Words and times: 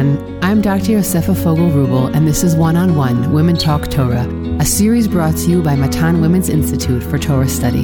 everyone. 0.00 0.44
I'm 0.44 0.62
Dr. 0.62 0.92
Yosefa 0.92 1.36
Fogel 1.42 1.68
Rubel, 1.70 2.14
and 2.14 2.26
this 2.26 2.42
is 2.42 2.56
One 2.56 2.76
on 2.76 2.94
One 2.96 3.32
Women 3.32 3.56
Talk 3.56 3.90
Torah, 3.90 4.26
a 4.58 4.64
series 4.64 5.06
brought 5.06 5.36
to 5.36 5.50
you 5.50 5.62
by 5.62 5.76
Matan 5.76 6.20
Women's 6.20 6.48
Institute 6.48 7.02
for 7.02 7.18
Torah 7.18 7.48
Study. 7.48 7.82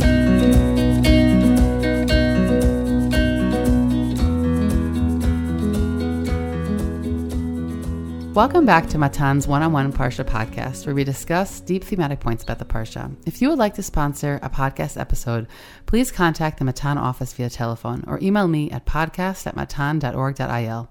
Welcome 8.32 8.67
back 8.67 8.86
to 8.89 8.98
Matan's 8.98 9.48
One 9.48 9.62
on 9.62 9.72
One 9.72 9.93
Parsha 9.93 10.22
podcast, 10.22 10.85
where 10.85 10.94
we 10.94 11.04
discuss 11.04 11.61
deep 11.61 11.82
thematic 11.82 12.21
points 12.21 12.43
about 12.43 12.58
the 12.58 12.67
Parsha. 12.67 13.14
If 13.25 13.40
you 13.40 13.48
would 13.48 13.58
like 13.58 13.75
to 13.75 13.82
sponsor 13.82 14.39
a 14.43 14.50
podcast 14.50 15.00
episode, 15.00 15.46
please 15.86 16.11
contact 16.11 16.58
the 16.58 16.67
Matan 16.67 16.98
office 16.98 17.32
via 17.32 17.48
telephone 17.48 18.04
or 18.07 18.18
email 18.21 18.46
me 18.46 18.71
at 18.71 18.85
podcast 18.85 19.46
at 19.46 19.57
matan.org.il. 19.57 20.90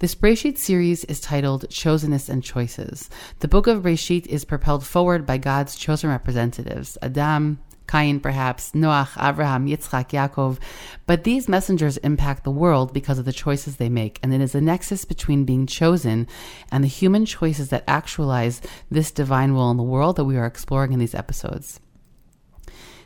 This 0.00 0.14
Bereshit 0.14 0.58
series 0.58 1.02
is 1.06 1.20
titled 1.20 1.68
Chosenness 1.70 2.28
and 2.28 2.40
Choices. 2.40 3.10
The 3.40 3.48
book 3.48 3.66
of 3.66 3.82
Bereshit 3.82 4.26
is 4.26 4.44
propelled 4.44 4.86
forward 4.86 5.26
by 5.26 5.38
God's 5.38 5.74
chosen 5.74 6.08
representatives, 6.08 6.96
Adam, 7.02 7.58
Cain, 7.88 8.20
perhaps, 8.20 8.70
Noach, 8.76 9.20
Abraham, 9.20 9.66
Yitzchak, 9.66 10.10
Yaakov. 10.10 10.60
But 11.06 11.24
these 11.24 11.48
messengers 11.48 11.96
impact 11.96 12.44
the 12.44 12.52
world 12.52 12.92
because 12.92 13.18
of 13.18 13.24
the 13.24 13.32
choices 13.32 13.78
they 13.78 13.88
make. 13.88 14.20
And 14.22 14.32
it 14.32 14.40
is 14.40 14.54
a 14.54 14.60
nexus 14.60 15.04
between 15.04 15.44
being 15.44 15.66
chosen 15.66 16.28
and 16.70 16.84
the 16.84 16.88
human 16.88 17.26
choices 17.26 17.70
that 17.70 17.82
actualize 17.88 18.62
this 18.88 19.10
divine 19.10 19.52
will 19.52 19.72
in 19.72 19.78
the 19.78 19.82
world 19.82 20.14
that 20.14 20.26
we 20.26 20.36
are 20.36 20.46
exploring 20.46 20.92
in 20.92 21.00
these 21.00 21.14
episodes. 21.16 21.80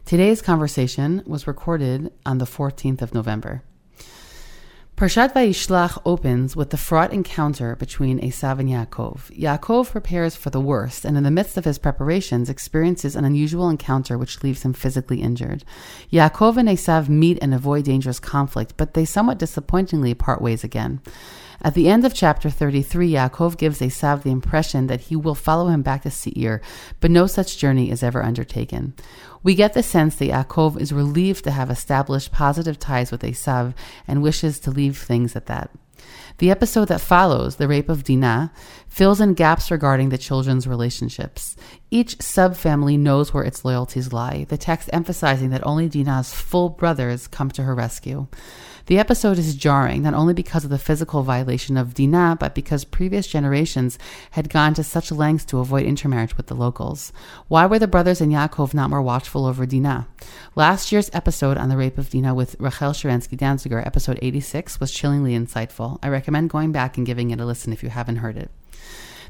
Today's 0.04 0.42
conversation 0.42 1.22
was 1.24 1.46
recorded 1.46 2.12
on 2.26 2.36
the 2.36 2.44
14th 2.44 3.00
of 3.00 3.14
November. 3.14 3.62
Parshat 4.96 5.32
Vayishlach 5.32 6.00
opens 6.04 6.54
with 6.54 6.70
the 6.70 6.76
fraught 6.76 7.12
encounter 7.12 7.74
between 7.74 8.20
Esav 8.20 8.60
and 8.60 8.68
Yaakov. 8.68 9.36
Yaakov 9.36 9.90
prepares 9.90 10.36
for 10.36 10.50
the 10.50 10.60
worst, 10.60 11.04
and 11.04 11.16
in 11.16 11.24
the 11.24 11.30
midst 11.30 11.56
of 11.56 11.64
his 11.64 11.78
preparations, 11.78 12.48
experiences 12.48 13.16
an 13.16 13.24
unusual 13.24 13.68
encounter 13.68 14.16
which 14.16 14.44
leaves 14.44 14.62
him 14.62 14.72
physically 14.72 15.20
injured. 15.20 15.64
Yaakov 16.12 16.56
and 16.56 16.68
Esav 16.68 17.08
meet 17.08 17.38
and 17.42 17.52
avoid 17.52 17.84
dangerous 17.84 18.20
conflict, 18.20 18.74
but 18.76 18.94
they 18.94 19.04
somewhat 19.04 19.38
disappointingly 19.38 20.14
part 20.14 20.40
ways 20.40 20.62
again. 20.62 21.00
At 21.64 21.74
the 21.74 21.88
end 21.88 22.04
of 22.04 22.12
chapter 22.12 22.50
33, 22.50 23.12
Yaakov 23.12 23.56
gives 23.56 23.78
Esav 23.78 24.24
the 24.24 24.32
impression 24.32 24.88
that 24.88 25.02
he 25.02 25.14
will 25.14 25.36
follow 25.36 25.68
him 25.68 25.82
back 25.82 26.02
to 26.02 26.10
Seir, 26.10 26.60
but 26.98 27.12
no 27.12 27.28
such 27.28 27.56
journey 27.56 27.88
is 27.88 28.02
ever 28.02 28.20
undertaken. 28.20 28.94
We 29.44 29.54
get 29.54 29.72
the 29.72 29.82
sense 29.84 30.16
that 30.16 30.28
Yaakov 30.28 30.80
is 30.80 30.92
relieved 30.92 31.44
to 31.44 31.52
have 31.52 31.70
established 31.70 32.32
positive 32.32 32.80
ties 32.80 33.12
with 33.12 33.22
Esav 33.22 33.74
and 34.08 34.22
wishes 34.22 34.58
to 34.60 34.72
leave 34.72 34.98
things 34.98 35.36
at 35.36 35.46
that. 35.46 35.70
The 36.38 36.50
episode 36.50 36.88
that 36.88 37.00
follows, 37.00 37.56
the 37.56 37.68
rape 37.68 37.88
of 37.88 38.02
Dinah, 38.02 38.52
fills 38.88 39.20
in 39.20 39.34
gaps 39.34 39.70
regarding 39.70 40.08
the 40.08 40.18
children's 40.18 40.66
relationships. 40.66 41.56
Each 41.92 42.18
subfamily 42.18 42.98
knows 42.98 43.32
where 43.32 43.44
its 43.44 43.64
loyalties 43.64 44.12
lie, 44.12 44.46
the 44.48 44.58
text 44.58 44.90
emphasizing 44.92 45.50
that 45.50 45.64
only 45.64 45.88
Dinah's 45.88 46.32
full 46.32 46.70
brothers 46.70 47.28
come 47.28 47.52
to 47.52 47.62
her 47.62 47.74
rescue. 47.74 48.26
The 48.86 48.98
episode 48.98 49.38
is 49.38 49.54
jarring, 49.54 50.02
not 50.02 50.14
only 50.14 50.34
because 50.34 50.64
of 50.64 50.70
the 50.70 50.78
physical 50.78 51.22
violation 51.22 51.76
of 51.76 51.94
Dinah, 51.94 52.36
but 52.40 52.54
because 52.54 52.84
previous 52.84 53.26
generations 53.26 53.98
had 54.32 54.50
gone 54.50 54.74
to 54.74 54.82
such 54.82 55.12
lengths 55.12 55.44
to 55.46 55.60
avoid 55.60 55.86
intermarriage 55.86 56.36
with 56.36 56.48
the 56.48 56.54
locals. 56.54 57.12
Why 57.46 57.66
were 57.66 57.78
the 57.78 57.86
brothers 57.86 58.20
and 58.20 58.32
Yaakov 58.32 58.74
not 58.74 58.90
more 58.90 59.02
watchful 59.02 59.46
over 59.46 59.66
Dinah? 59.66 60.08
Last 60.56 60.90
year's 60.90 61.10
episode 61.12 61.58
on 61.58 61.68
the 61.68 61.76
rape 61.76 61.96
of 61.96 62.10
Dinah 62.10 62.34
with 62.34 62.56
Rachel 62.58 62.90
Sharansky 62.90 63.38
Danziger, 63.38 63.86
episode 63.86 64.18
86, 64.20 64.80
was 64.80 64.90
chillingly 64.90 65.32
insightful. 65.32 65.98
I 66.02 66.08
recommend 66.08 66.50
going 66.50 66.72
back 66.72 66.96
and 66.96 67.06
giving 67.06 67.30
it 67.30 67.40
a 67.40 67.46
listen 67.46 67.72
if 67.72 67.82
you 67.82 67.88
haven't 67.88 68.16
heard 68.16 68.36
it. 68.36 68.50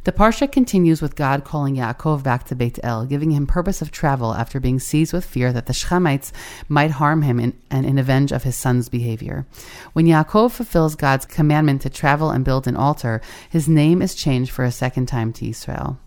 The 0.05 0.11
Parsha 0.11 0.51
continues 0.51 1.01
with 1.01 1.15
God 1.15 1.45
calling 1.45 1.77
Yaakov 1.77 2.25
back 2.25 2.45
to 2.47 2.57
Beit 2.57 2.81
El, 2.83 3.07
giving 3.07 3.31
him 3.31 3.47
purpose 3.47 3.81
of 3.81 3.93
travel 3.93 4.35
after 4.35 4.59
being 4.59 4.81
seized 4.81 5.13
with 5.13 5.25
fear 5.25 5.53
that 5.53 5.67
the 5.67 5.73
Shechemites 5.73 6.33
might 6.69 6.91
harm 6.91 7.23
him 7.23 7.39
in, 7.39 7.57
and 7.71 7.87
in 7.87 7.99
avenge 7.99 8.33
of 8.33 8.43
his 8.43 8.57
son's 8.57 8.89
behavior. 8.89 9.47
When 9.93 10.07
Yaakov 10.07 10.51
fulfills 10.51 10.97
God's 10.97 11.25
commandment 11.25 11.83
to 11.83 11.91
travel 11.91 12.31
and 12.31 12.45
build 12.45 12.67
an 12.67 12.75
altar, 12.75 13.21
his 13.49 13.69
name 13.69 14.03
is 14.03 14.17
changed 14.17 14.51
for 14.51 14.65
a 14.65 14.73
second 14.73 15.07
time 15.07 15.33
to 15.35 15.49
Israel. 15.49 16.01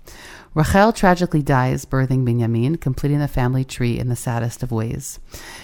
Rachel 0.55 0.93
tragically 0.93 1.41
dies 1.41 1.83
birthing 1.83 2.25
Binyamin, 2.25 2.79
completing 2.79 3.19
the 3.19 3.27
family 3.27 3.65
tree 3.65 3.99
in 3.99 4.07
the 4.07 4.15
saddest 4.15 4.63
of 4.63 4.71
ways. 4.71 5.19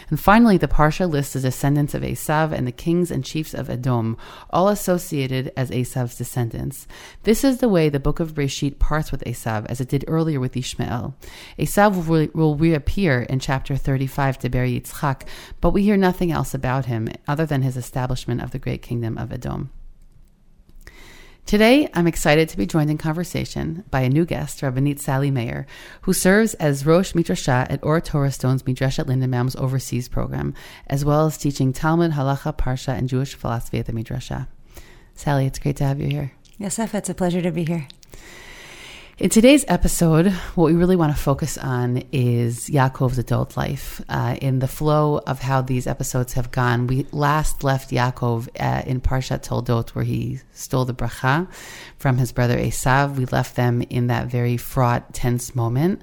And 0.09 0.19
finally, 0.19 0.57
the 0.57 0.68
Parsha 0.68 1.09
lists 1.09 1.31
the 1.31 1.40
descendants 1.40 1.94
of 1.94 2.03
Esav 2.03 2.52
and 2.52 2.68
the 2.68 2.74
kings 2.74 3.09
and 3.09 3.24
chiefs 3.24 3.53
of 3.53 3.69
Edom, 3.69 4.18
all 4.50 4.68
associated 4.68 5.53
as 5.56 5.69
Esav's 5.69 6.18
descendants. 6.18 6.88
This 7.24 7.46
is 7.46 7.59
the 7.59 7.69
way 7.69 7.88
the 7.88 8.02
book 8.02 8.19
of 8.19 8.34
Bereshit 8.34 8.79
parts 8.79 9.13
with 9.13 9.24
Esav, 9.24 9.66
as 9.69 9.79
it 9.79 9.88
did 9.88 10.03
earlier 10.09 10.41
with 10.41 10.57
Ishmael. 10.57 11.16
Esav 11.58 12.06
will, 12.09 12.28
will 12.34 12.58
reappear 12.58 13.22
in 13.22 13.40
chapter 13.40 13.78
35 13.78 14.40
to 14.40 14.50
bury 14.50 14.78
Yitzchak, 14.78 15.25
but 15.62 15.72
we 15.72 15.84
hear 15.84 15.96
nothing 15.96 16.34
else 16.34 16.53
about 16.53 16.88
him 16.88 17.08
other 17.29 17.46
than 17.46 17.62
his 17.62 17.78
establishment 17.78 18.41
of 18.41 18.52
the 18.52 18.59
great 18.59 18.81
kingdom 18.81 19.18
of 19.18 19.31
Edom. 19.31 19.72
Today, 21.46 21.90
I'm 21.94 22.07
excited 22.07 22.47
to 22.50 22.57
be 22.57 22.66
joined 22.66 22.90
in 22.90 22.97
conversation 22.97 23.84
by 23.91 24.02
a 24.02 24.09
new 24.09 24.25
guest, 24.25 24.62
Rabbanit 24.62 25.00
Sally 25.00 25.31
Mayer, 25.31 25.66
who 26.03 26.13
serves 26.13 26.53
as 26.53 26.85
Rosh 26.85 27.12
Midrasha 27.12 27.69
at 27.69 27.84
Ohr 27.84 28.00
Torah 28.00 28.31
Stone's 28.31 28.63
Midreshet 28.63 29.56
overseas 29.57 30.07
program, 30.07 30.53
as 30.88 31.03
well 31.03 31.25
as 31.25 31.38
teaching 31.38 31.74
Talmud, 31.74 32.12
Halacha, 32.12 32.57
Parsha, 32.57 32.97
and 32.97 33.09
Jewish 33.09 33.35
philosophy 33.35 33.79
at 33.79 33.85
the 33.85 33.91
Midrasha. 33.91 34.47
Sally, 35.13 35.46
it's 35.46 35.59
great 35.59 35.75
to 35.78 35.84
have 35.84 36.00
you 36.00 36.07
here. 36.07 36.31
Yes, 36.57 36.79
it's 36.79 37.09
a 37.09 37.13
pleasure 37.13 37.41
to 37.41 37.52
be 37.52 37.66
here. 37.66 37.88
In 39.22 39.30
today's 39.30 39.64
episode, 39.68 40.32
what 40.56 40.66
we 40.66 40.74
really 40.74 40.96
want 40.96 41.16
to 41.16 41.22
focus 41.22 41.56
on 41.56 42.02
is 42.12 42.72
Yaakov's 42.72 43.20
adult 43.20 43.56
life. 43.56 44.02
Uh, 44.09 44.36
in 44.42 44.58
the 44.58 44.68
flow 44.68 45.20
of 45.28 45.38
how 45.38 45.62
these 45.62 45.86
episodes 45.86 46.34
have 46.34 46.50
gone, 46.50 46.88
we 46.88 47.06
last 47.12 47.64
left 47.64 47.92
Yaakov 47.92 48.50
uh, 48.59 48.82
in 48.88 49.00
Parshat 49.00 49.44
Toldot, 49.44 49.92
where 49.92 50.04
he 50.04 50.40
stole 50.54 50.86
the 50.86 50.96
bracha 50.96 51.48
from 52.00 52.18
his 52.18 52.32
brother 52.32 52.58
Esav. 52.58 53.16
We 53.16 53.28
left 53.28 53.56
them 53.56 53.84
in 53.92 54.08
that 54.08 54.26
very 54.26 54.58
fraught, 54.58 55.14
tense 55.14 55.53
moment. 55.53 56.02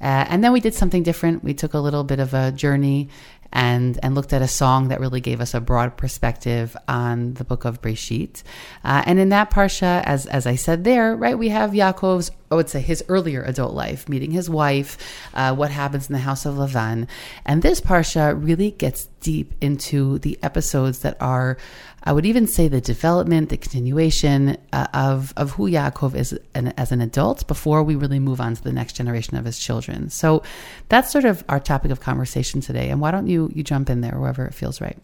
Uh, 0.00 0.24
and 0.28 0.42
then 0.42 0.52
we 0.52 0.60
did 0.60 0.72
something 0.72 1.02
different. 1.02 1.44
We 1.44 1.52
took 1.52 1.74
a 1.74 1.78
little 1.78 2.02
bit 2.02 2.18
of 2.18 2.32
a 2.32 2.50
journey 2.50 3.10
and 3.54 3.98
and 4.02 4.14
looked 4.14 4.32
at 4.32 4.42
a 4.42 4.48
song 4.48 4.88
that 4.88 5.00
really 5.00 5.20
gave 5.20 5.40
us 5.40 5.54
a 5.54 5.60
broad 5.60 5.96
perspective 5.96 6.76
on 6.88 7.34
the 7.34 7.44
book 7.44 7.64
of 7.64 7.80
Bereshit. 7.80 8.42
Uh, 8.84 9.02
and 9.06 9.18
in 9.18 9.30
that 9.30 9.50
parsha, 9.50 10.02
as 10.04 10.26
as 10.26 10.46
I 10.46 10.56
said 10.56 10.84
there, 10.84 11.16
right, 11.16 11.38
we 11.38 11.48
have 11.50 11.70
Yaakov's 11.70 12.30
I 12.50 12.56
would 12.56 12.68
say 12.68 12.80
his 12.80 13.02
earlier 13.08 13.42
adult 13.42 13.74
life, 13.74 14.08
meeting 14.08 14.30
his 14.30 14.50
wife, 14.50 14.98
uh, 15.34 15.54
what 15.54 15.70
happens 15.70 16.08
in 16.08 16.12
the 16.12 16.20
house 16.20 16.44
of 16.44 16.54
Lavan, 16.56 17.08
and 17.46 17.62
this 17.62 17.80
parsha 17.80 18.34
really 18.36 18.72
gets 18.72 19.08
deep 19.20 19.54
into 19.60 20.18
the 20.18 20.38
episodes 20.42 20.98
that 21.00 21.16
are 21.20 21.56
I 22.04 22.12
would 22.12 22.26
even 22.26 22.46
say 22.46 22.68
the 22.68 22.80
development, 22.80 23.48
the 23.48 23.56
continuation 23.56 24.58
uh, 24.72 24.86
of 24.92 25.32
of 25.36 25.52
who 25.52 25.70
Yaakov 25.70 26.14
is 26.14 26.38
an, 26.54 26.68
as 26.76 26.92
an 26.92 27.00
adult 27.00 27.46
before 27.48 27.82
we 27.82 27.96
really 27.96 28.20
move 28.20 28.40
on 28.40 28.54
to 28.54 28.62
the 28.62 28.72
next 28.72 28.92
generation 28.92 29.36
of 29.36 29.44
his 29.46 29.58
children. 29.58 30.10
So 30.10 30.42
that's 30.90 31.10
sort 31.10 31.24
of 31.24 31.42
our 31.48 31.58
topic 31.58 31.90
of 31.90 32.00
conversation 32.00 32.60
today. 32.60 32.90
And 32.90 33.00
why 33.00 33.10
don't 33.10 33.26
you 33.26 33.50
you 33.54 33.62
jump 33.62 33.88
in 33.88 34.02
there 34.02 34.18
wherever 34.18 34.44
it 34.44 34.54
feels 34.54 34.80
right? 34.80 34.98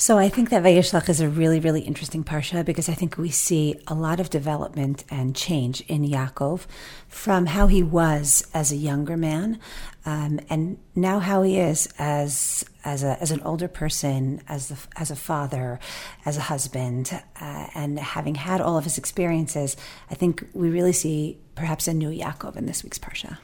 So 0.00 0.16
I 0.16 0.28
think 0.28 0.50
that 0.50 0.62
Vayishlach 0.62 1.08
is 1.08 1.20
a 1.20 1.28
really, 1.28 1.58
really 1.58 1.80
interesting 1.80 2.22
parsha 2.22 2.64
because 2.64 2.88
I 2.88 2.94
think 2.94 3.18
we 3.18 3.30
see 3.30 3.74
a 3.88 3.96
lot 3.96 4.20
of 4.20 4.30
development 4.30 5.02
and 5.10 5.34
change 5.34 5.80
in 5.88 6.04
Yaakov 6.04 6.66
from 7.08 7.46
how 7.46 7.66
he 7.66 7.82
was 7.82 8.46
as 8.54 8.70
a 8.70 8.76
younger 8.76 9.16
man, 9.16 9.58
um, 10.06 10.38
and 10.48 10.78
now 10.94 11.18
how 11.18 11.42
he 11.42 11.58
is 11.58 11.88
as 11.98 12.64
as 12.84 13.02
a 13.02 13.20
as 13.20 13.32
an 13.32 13.40
older 13.40 13.66
person, 13.66 14.40
as 14.48 14.72
as 14.94 15.10
a 15.10 15.16
father, 15.16 15.80
as 16.24 16.36
a 16.36 16.42
husband, 16.42 17.10
uh, 17.40 17.66
and 17.74 17.98
having 17.98 18.36
had 18.36 18.60
all 18.60 18.78
of 18.78 18.84
his 18.84 18.98
experiences. 18.98 19.76
I 20.12 20.14
think 20.14 20.48
we 20.52 20.70
really 20.70 20.92
see 20.92 21.38
perhaps 21.56 21.88
a 21.88 21.92
new 21.92 22.10
Yaakov 22.10 22.54
in 22.54 22.66
this 22.66 22.84
week's 22.84 23.00
parsha. 23.00 23.38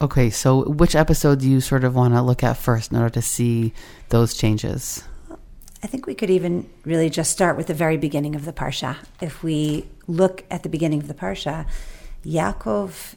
Okay, 0.00 0.30
so 0.30 0.68
which 0.68 0.96
episode 0.96 1.38
do 1.38 1.48
you 1.48 1.60
sort 1.60 1.84
of 1.84 1.94
want 1.94 2.14
to 2.14 2.22
look 2.22 2.42
at 2.42 2.56
first 2.56 2.90
in 2.90 2.98
order 2.98 3.10
to 3.10 3.22
see 3.22 3.72
those 4.08 4.34
changes? 4.34 5.04
I 5.82 5.88
think 5.88 6.06
we 6.06 6.14
could 6.14 6.30
even 6.30 6.70
really 6.84 7.10
just 7.10 7.32
start 7.32 7.56
with 7.56 7.66
the 7.66 7.74
very 7.74 7.96
beginning 7.96 8.36
of 8.36 8.44
the 8.44 8.52
parsha. 8.52 8.96
If 9.20 9.42
we 9.42 9.86
look 10.06 10.44
at 10.50 10.62
the 10.62 10.68
beginning 10.68 11.00
of 11.00 11.08
the 11.08 11.14
parsha, 11.14 11.66
Yaakov, 12.24 13.14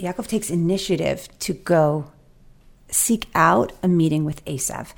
Yaakov 0.00 0.26
takes 0.26 0.48
initiative 0.48 1.28
to 1.40 1.52
go 1.52 2.10
seek 2.88 3.28
out 3.34 3.72
a 3.82 3.88
meeting 3.88 4.24
with 4.24 4.42
Esav. 4.46 4.92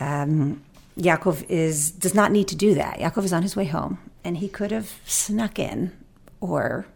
Um, 0.00 0.62
Yaakov 0.98 1.48
is 1.48 1.90
does 1.90 2.14
not 2.14 2.30
need 2.30 2.48
to 2.48 2.56
do 2.56 2.74
that. 2.74 2.98
Yaakov 2.98 3.24
is 3.24 3.32
on 3.32 3.42
his 3.42 3.56
way 3.56 3.64
home, 3.64 3.98
and 4.22 4.38
he 4.38 4.48
could 4.48 4.70
have 4.70 5.00
snuck 5.06 5.58
in 5.58 5.92
or 6.40 6.86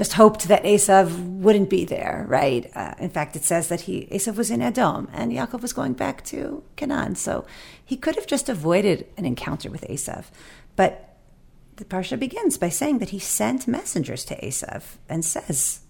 just 0.00 0.14
hoped 0.14 0.48
that 0.48 0.64
Esav 0.64 1.14
wouldn't 1.40 1.68
be 1.68 1.84
there, 1.84 2.24
right? 2.26 2.70
Uh, 2.74 2.94
in 2.98 3.10
fact, 3.10 3.36
it 3.36 3.44
says 3.44 3.68
that 3.68 3.82
he 3.82 4.08
Esav 4.10 4.36
was 4.36 4.50
in 4.50 4.62
Edom 4.62 5.10
and 5.12 5.30
Yaakov 5.30 5.60
was 5.60 5.74
going 5.74 5.92
back 5.92 6.24
to 6.24 6.62
Canaan, 6.76 7.16
so 7.16 7.44
he 7.84 7.98
could 7.98 8.14
have 8.14 8.26
just 8.26 8.48
avoided 8.48 9.06
an 9.18 9.26
encounter 9.26 9.70
with 9.70 9.86
Esav. 9.88 10.24
But 10.74 11.18
the 11.76 11.84
parsha 11.84 12.18
begins 12.18 12.56
by 12.56 12.70
saying 12.70 13.00
that 13.00 13.10
he 13.10 13.18
sent 13.18 13.68
messengers 13.68 14.24
to 14.24 14.40
Esav 14.40 14.96
and 15.06 15.22
says, 15.22 15.80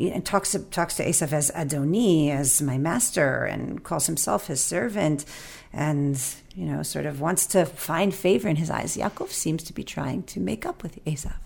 and 0.00 0.26
talks 0.26 0.56
talks 0.72 0.96
to 0.96 1.04
Esav 1.04 1.32
as 1.32 1.52
Adoni, 1.52 2.30
as 2.30 2.60
my 2.60 2.76
master, 2.76 3.44
and 3.44 3.84
calls 3.84 4.06
himself 4.06 4.48
his 4.48 4.60
servant, 4.60 5.24
and 5.72 6.20
you 6.56 6.66
know, 6.66 6.82
sort 6.82 7.06
of 7.06 7.20
wants 7.20 7.46
to 7.46 7.66
find 7.66 8.12
favor 8.12 8.48
in 8.48 8.56
his 8.56 8.68
eyes. 8.68 8.96
Yaakov 8.96 9.28
seems 9.28 9.62
to 9.62 9.72
be 9.72 9.84
trying 9.84 10.24
to 10.24 10.40
make 10.40 10.66
up 10.66 10.82
with 10.82 11.04
Esav. 11.04 11.36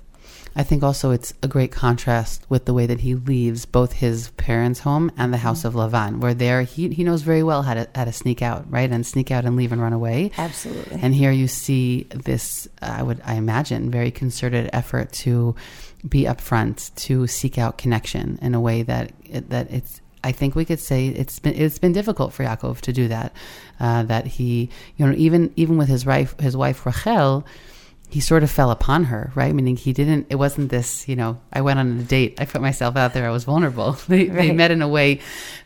I 0.55 0.63
think 0.63 0.83
also 0.83 1.11
it's 1.11 1.33
a 1.43 1.49
great 1.49 1.73
contrast 1.73 2.45
with 2.49 2.67
the 2.67 2.75
way 2.75 2.87
that 2.87 3.01
he 3.01 3.15
leaves 3.15 3.65
both 3.65 3.95
his 3.95 4.31
parents' 4.31 4.81
home 4.81 5.11
and 5.17 5.33
the 5.33 5.39
house 5.39 5.65
of 5.65 5.75
Lavan, 5.75 6.21
where 6.21 6.35
there 6.35 6.63
he, 6.63 6.89
he 6.91 7.05
knows 7.05 7.23
very 7.23 7.43
well 7.43 7.63
how 7.63 7.75
to 7.75 7.89
how 7.95 8.05
to 8.05 8.13
sneak 8.13 8.43
out, 8.43 8.71
right, 8.71 8.91
and 8.91 9.07
sneak 9.07 9.31
out 9.31 9.45
and 9.45 9.57
leave 9.57 9.73
and 9.73 9.81
run 9.81 9.93
away. 9.93 10.31
Absolutely. 10.37 11.01
And 11.01 11.15
here 11.15 11.31
you 11.31 11.49
see 11.49 12.05
this, 12.11 12.69
I 12.81 13.03
would 13.03 13.21
I 13.25 13.35
imagine, 13.35 13.91
very 13.91 14.11
concerted 14.11 14.69
effort 14.73 15.13
to 15.13 15.55
be 16.07 16.25
upfront, 16.25 16.95
to 16.97 17.27
seek 17.27 17.59
out 17.59 17.79
connection 17.79 18.39
in 18.43 18.55
a 18.55 18.61
way 18.61 18.83
that 18.83 19.13
that 19.49 19.71
it's 19.71 20.01
I 20.25 20.33
think 20.33 20.55
we 20.55 20.65
could 20.65 20.81
say 20.81 21.09
it's 21.09 21.39
been 21.39 21.55
it's 21.55 21.79
been 21.79 21.93
difficult 21.93 22.33
for 22.33 22.45
Yaakov 22.45 22.81
to 22.83 22.93
do 22.93 23.09
that. 23.09 23.33
Uh, 23.81 24.05
that 24.05 24.27
he, 24.27 24.69
you 24.97 25.07
know, 25.07 25.15
even 25.17 25.53
even 25.57 25.77
with 25.77 25.89
his 25.89 26.07
wife 26.07 26.39
his 26.39 26.57
wife 26.57 26.87
Rachel, 26.87 27.45
he 28.13 28.21
sort 28.21 28.43
of 28.43 28.51
fell 28.51 28.71
upon 28.71 29.05
her, 29.05 29.33
right? 29.35 29.55
Meaning 29.55 29.79
he 29.79 29.95
didn't. 29.95 30.27
It 30.29 30.35
wasn't 30.35 30.69
this, 30.69 31.09
you 31.09 31.17
know. 31.17 31.41
I 31.51 31.63
went 31.63 31.79
on 31.79 31.99
a 31.99 32.03
date. 32.03 32.39
I 32.39 32.45
put 32.45 32.61
myself 32.61 32.95
out 32.95 33.15
there. 33.15 33.27
I 33.27 33.31
was 33.31 33.45
vulnerable. 33.45 33.93
they, 34.07 34.27
right. 34.27 34.37
they 34.37 34.53
met 34.53 34.71
in 34.71 34.83
a 34.83 34.89
way 34.89 35.21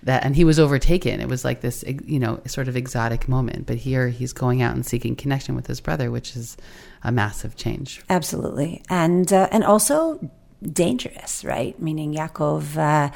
that, 0.04 0.24
and 0.24 0.36
he 0.36 0.44
was 0.44 0.60
overtaken. 0.60 1.20
It 1.20 1.26
was 1.28 1.44
like 1.44 1.60
this, 1.60 1.84
you 2.04 2.20
know, 2.20 2.40
sort 2.46 2.68
of 2.68 2.76
exotic 2.76 3.26
moment. 3.26 3.66
But 3.66 3.78
here 3.78 4.10
he's 4.10 4.32
going 4.32 4.62
out 4.62 4.76
and 4.76 4.86
seeking 4.86 5.16
connection 5.16 5.56
with 5.56 5.66
his 5.66 5.80
brother, 5.80 6.08
which 6.08 6.36
is 6.36 6.56
a 7.02 7.10
massive 7.10 7.56
change. 7.56 8.00
Absolutely, 8.08 8.80
and 8.88 9.32
uh, 9.32 9.48
and 9.50 9.64
also 9.64 10.30
dangerous, 10.62 11.44
right? 11.44 11.82
Meaning 11.82 12.14
Yaakov. 12.14 12.76
Uh, 12.76 13.12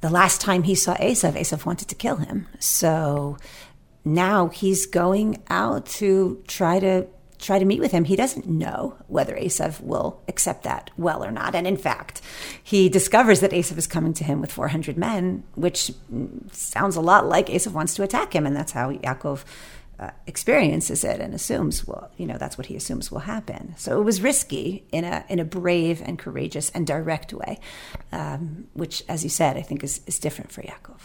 the 0.00 0.10
last 0.10 0.40
time 0.40 0.64
he 0.64 0.74
saw 0.74 0.96
Esav, 0.96 1.34
Esav 1.34 1.64
wanted 1.64 1.86
to 1.86 1.94
kill 1.94 2.16
him. 2.16 2.48
So 2.58 3.38
now 4.04 4.48
he's 4.48 4.86
going 4.86 5.40
out 5.48 5.86
to 5.86 6.42
try 6.48 6.80
to 6.80 7.06
try 7.42 7.58
to 7.58 7.64
meet 7.64 7.80
with 7.80 7.92
him. 7.92 8.04
He 8.04 8.16
doesn't 8.16 8.46
know 8.46 8.96
whether 9.08 9.36
Esav 9.36 9.80
will 9.80 10.22
accept 10.28 10.62
that 10.62 10.90
well 10.96 11.24
or 11.24 11.30
not. 11.30 11.54
And 11.54 11.66
in 11.66 11.76
fact, 11.76 12.22
he 12.62 12.88
discovers 12.88 13.40
that 13.40 13.50
Esav 13.50 13.76
is 13.76 13.86
coming 13.86 14.14
to 14.14 14.24
him 14.24 14.40
with 14.40 14.52
400 14.52 14.96
men, 14.96 15.42
which 15.54 15.90
sounds 16.52 16.96
a 16.96 17.00
lot 17.00 17.26
like 17.26 17.48
Esav 17.48 17.72
wants 17.72 17.94
to 17.94 18.02
attack 18.02 18.34
him. 18.34 18.46
And 18.46 18.56
that's 18.56 18.72
how 18.72 18.92
Yaakov 18.92 19.44
uh, 19.98 20.10
experiences 20.26 21.04
it 21.04 21.20
and 21.20 21.32
assumes 21.32 21.86
well 21.86 22.10
you 22.16 22.26
know 22.26 22.36
that's 22.36 22.58
what 22.58 22.66
he 22.66 22.74
assumes 22.74 23.12
will 23.12 23.20
happen 23.20 23.72
so 23.76 24.00
it 24.00 24.04
was 24.04 24.20
risky 24.20 24.84
in 24.90 25.04
a 25.04 25.24
in 25.28 25.38
a 25.38 25.44
brave 25.44 26.02
and 26.04 26.18
courageous 26.18 26.70
and 26.70 26.86
direct 26.88 27.32
way 27.32 27.60
um, 28.10 28.66
which 28.72 29.04
as 29.08 29.22
you 29.22 29.30
said 29.30 29.56
i 29.56 29.62
think 29.62 29.84
is, 29.84 30.00
is 30.06 30.18
different 30.18 30.50
for 30.50 30.62
yaakov 30.62 30.98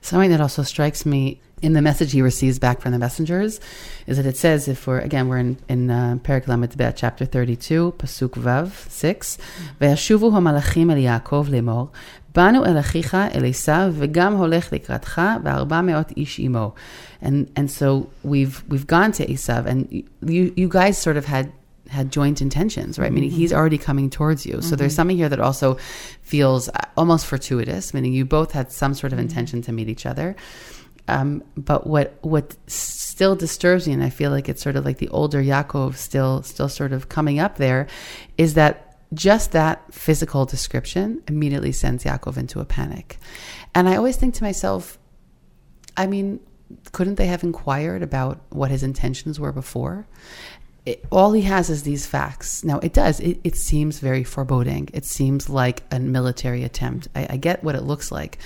something 0.00 0.30
that 0.30 0.40
also 0.40 0.62
strikes 0.62 1.04
me 1.04 1.42
in 1.61 1.73
the 1.73 1.81
message 1.81 2.11
he 2.11 2.21
receives 2.21 2.59
back 2.59 2.81
from 2.81 2.91
the 2.91 2.99
messengers 2.99 3.59
is 4.05 4.17
that 4.17 4.25
it 4.25 4.37
says 4.37 4.67
if 4.67 4.85
we're 4.85 4.99
again 4.99 5.27
we're 5.27 5.39
in 5.39 5.57
in 5.67 5.89
uh, 5.89 6.17
Perik 6.23 6.77
Bet 6.77 6.95
chapter 6.95 7.25
32 7.25 7.93
pasuk 7.97 8.31
vav 8.35 8.69
6 8.89 9.37
וישובו 9.81 10.35
המלאכים 10.35 10.91
אל 10.91 10.97
יעקב 10.97 11.47
לאמור 11.49 11.89
באנו 12.35 12.65
אל 12.65 12.79
אחיך 12.79 13.15
אל 13.15 13.45
עשיו 13.45 13.93
וגם 13.95 14.33
הולך 14.33 14.73
לקראתך 14.73 15.21
וארבע 15.43 15.81
מאות 15.81 16.11
איש 16.17 16.39
עמו 16.39 16.73
and 17.21 17.51
and 17.55 17.69
so 17.69 18.09
we've 18.23 18.63
we've 18.67 18.87
gone 18.87 19.11
to 19.13 19.25
Esav, 19.25 19.65
and 19.65 19.91
you 20.21 20.53
you 20.55 20.67
guys 20.69 20.97
sort 20.97 21.17
of 21.17 21.25
had 21.25 21.51
had 21.89 22.11
joint 22.11 22.41
intentions, 22.41 22.99
right? 22.99 23.07
Mm-hmm. 23.07 23.15
Meaning 23.15 23.31
he's 23.31 23.53
already 23.53 23.77
coming 23.77 24.09
towards 24.09 24.45
you. 24.45 24.61
So 24.61 24.67
mm-hmm. 24.67 24.75
there's 24.75 24.95
something 24.95 25.17
here 25.17 25.29
that 25.29 25.39
also 25.39 25.77
feels 26.21 26.69
uh, 26.69 26.73
almost 26.97 27.25
fortuitous, 27.25 27.93
meaning 27.93 28.13
you 28.13 28.25
both 28.25 28.51
had 28.51 28.71
some 28.71 28.93
sort 28.93 29.13
of 29.13 29.19
mm-hmm. 29.19 29.29
intention 29.29 29.61
to 29.63 29.71
meet 29.71 29.89
each 29.89 30.05
other. 30.05 30.35
Um, 31.08 31.42
but 31.56 31.86
what 31.86 32.16
what 32.22 32.56
still 32.70 33.34
disturbs 33.34 33.86
me, 33.86 33.92
and 33.94 34.04
I 34.04 34.10
feel 34.10 34.30
like 34.30 34.48
it's 34.48 34.62
sort 34.62 34.76
of 34.76 34.84
like 34.84 34.98
the 34.98 35.08
older 35.08 35.42
Yaakov 35.42 35.96
still 35.96 36.42
still 36.42 36.68
sort 36.68 36.92
of 36.92 37.08
coming 37.08 37.38
up 37.38 37.56
there, 37.56 37.88
is 38.38 38.54
that 38.54 38.92
just 39.14 39.52
that 39.52 39.92
physical 39.92 40.44
description 40.46 41.22
immediately 41.28 41.72
sends 41.72 42.04
Yaakov 42.04 42.36
into 42.36 42.60
a 42.60 42.64
panic. 42.64 43.18
And 43.74 43.88
I 43.88 43.96
always 43.96 44.16
think 44.16 44.34
to 44.34 44.44
myself, 44.44 44.98
I 45.96 46.06
mean, 46.06 46.40
couldn't 46.92 47.16
they 47.16 47.26
have 47.26 47.42
inquired 47.42 48.02
about 48.02 48.40
what 48.50 48.70
his 48.70 48.82
intentions 48.82 49.38
were 49.38 49.52
before? 49.52 50.06
It, 50.84 51.04
all 51.12 51.32
he 51.32 51.42
has 51.42 51.70
is 51.70 51.82
these 51.82 52.06
facts. 52.06 52.64
Now, 52.64 52.78
it 52.78 52.92
does. 52.92 53.20
It, 53.20 53.40
it, 53.44 53.56
seems 53.56 54.00
very 54.00 54.24
foreboding. 54.24 54.88
It 54.92 55.04
seems 55.04 55.48
like 55.48 55.84
a 55.92 56.00
military 56.00 56.64
attempt. 56.64 57.08
I, 57.14 57.26
I 57.30 57.36
get 57.36 57.62
what 57.62 57.76
it 57.76 57.82
looks 57.82 58.10
like, 58.10 58.38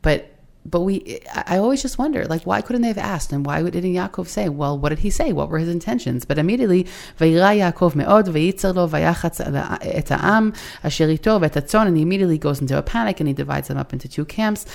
but 0.00 0.30
but 0.66 0.80
we, 0.80 1.20
I 1.34 1.56
always 1.56 1.80
just 1.80 1.98
wonder, 1.98 2.26
like, 2.26 2.42
why 2.42 2.60
couldn't 2.60 2.82
they 2.82 2.88
have 2.88 2.98
asked? 2.98 3.32
And 3.32 3.46
why 3.46 3.62
didn't 3.62 3.94
Yaakov 3.94 4.28
say, 4.28 4.48
well, 4.48 4.78
what 4.78 4.90
did 4.90 4.98
he 4.98 5.08
say? 5.08 5.32
What 5.32 5.48
were 5.48 5.58
his 5.58 5.68
intentions? 5.68 6.24
But 6.26 6.38
immediately, 6.38 6.84
Yaakov 7.18 7.94
me'od, 7.94 8.26
v'yitzer 8.26 8.74
lo, 8.74 8.86
et 9.82 10.08
ha'am, 10.08 10.52
asher 10.84 11.08
ito, 11.08 11.40
and 11.40 11.96
he 11.96 12.02
immediately 12.02 12.38
goes 12.38 12.60
into 12.60 12.76
a 12.76 12.82
panic 12.82 13.20
and 13.20 13.28
he 13.28 13.34
divides 13.34 13.68
them 13.68 13.78
up 13.78 13.92
into 13.92 14.08
two 14.08 14.24
camps. 14.26 14.66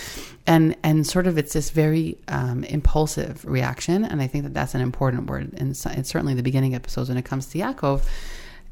And, 0.47 0.75
and 0.83 1.05
sort 1.05 1.27
of 1.27 1.37
it's 1.37 1.53
this 1.53 1.69
very 1.69 2.17
um, 2.27 2.63
impulsive 2.63 3.45
reaction. 3.45 4.03
And 4.03 4.21
I 4.21 4.27
think 4.27 4.43
that 4.43 4.53
that's 4.53 4.75
an 4.75 4.81
important 4.81 5.27
word. 5.27 5.53
And 5.57 5.71
it's 5.71 6.09
certainly 6.09 6.33
the 6.33 6.43
beginning 6.43 6.75
episodes 6.75 7.09
when 7.09 7.17
it 7.17 7.25
comes 7.25 7.47
to 7.47 7.59
Yaakov. 7.59 8.03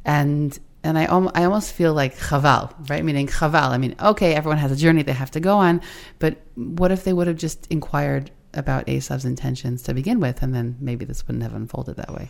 And 0.06 0.60
and 0.84 0.98
I, 0.98 1.04
I 1.06 1.46
almost 1.46 1.74
feel 1.74 1.94
like 1.94 2.18
chaval, 2.18 2.74
right? 2.90 3.04
Meaning 3.04 3.28
chaval. 3.28 3.70
I 3.70 3.78
mean, 3.78 3.96
okay, 4.00 4.36
everyone 4.36 4.58
has 4.58 4.72
a 4.72 4.76
journey 4.76 5.04
they 5.04 5.14
have 5.14 5.32
to 5.32 5.40
go 5.40 5.58
on, 5.58 5.82
but 6.20 6.38
what 6.56 6.92
if 6.92 7.04
they 7.04 7.14
would 7.14 7.28
have 7.28 7.38
just 7.38 7.68
inquired 7.70 8.32
about 8.54 8.86
Esav's 8.88 9.26
intentions 9.26 9.84
to 9.84 9.94
begin 9.94 10.20
with, 10.20 10.44
and 10.44 10.54
then 10.54 10.78
maybe 10.80 11.06
this 11.06 11.26
wouldn't 11.28 11.44
have 11.44 11.56
unfolded 11.56 11.96
that 11.98 12.14
way? 12.14 12.30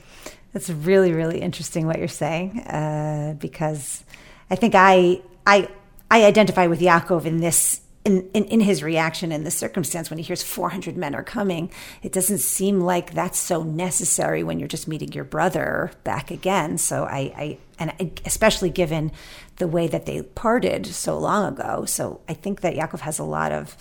That's 0.54 0.70
really, 0.70 1.12
really 1.12 1.42
interesting 1.42 1.88
what 1.88 2.00
you're 2.00 2.08
saying, 2.08 2.60
uh, 2.60 3.36
because 3.40 4.04
I 4.50 4.56
think 4.56 4.76
I, 4.76 5.22
I, 5.46 5.68
I 6.10 6.26
identify 6.26 6.68
with 6.68 6.80
Yaakov 6.80 7.26
in 7.26 7.38
this 7.38 7.82
in, 8.06 8.30
in, 8.34 8.46
in, 8.46 8.60
his 8.60 8.84
reaction 8.84 9.32
in 9.32 9.44
this 9.44 9.56
circumstance 9.56 10.10
when 10.10 10.18
he 10.20 10.24
hears 10.24 10.44
400 10.44 10.98
men 10.98 11.16
are 11.16 11.24
coming 11.24 11.72
it 12.02 12.12
doesn't 12.12 12.40
seem 12.40 12.81
like 12.81 13.14
that's 13.14 13.40
so 13.40 13.64
necessary 13.64 14.44
when 14.44 14.60
you're 14.60 14.68
just 14.68 14.88
meeting 14.88 15.12
your 15.14 15.24
brother 15.24 15.92
back 16.04 16.31
again. 16.31 16.78
So 16.78 17.06
i, 17.06 17.18
I 17.38 17.57
and 17.80 17.92
I, 17.92 18.12
especially 18.26 18.69
given 18.69 19.12
the 19.57 19.68
way 19.68 19.88
that 19.88 20.06
they 20.06 20.22
parted 20.22 20.86
so 20.86 21.18
long 21.18 21.54
ago. 21.54 21.86
So 21.86 22.22
i 22.28 22.33
think 22.33 22.62
that 22.62 22.76
yaakov 22.76 23.02
has 23.02 23.19
a 23.19 23.24
lot 23.24 23.52
of 23.52 23.78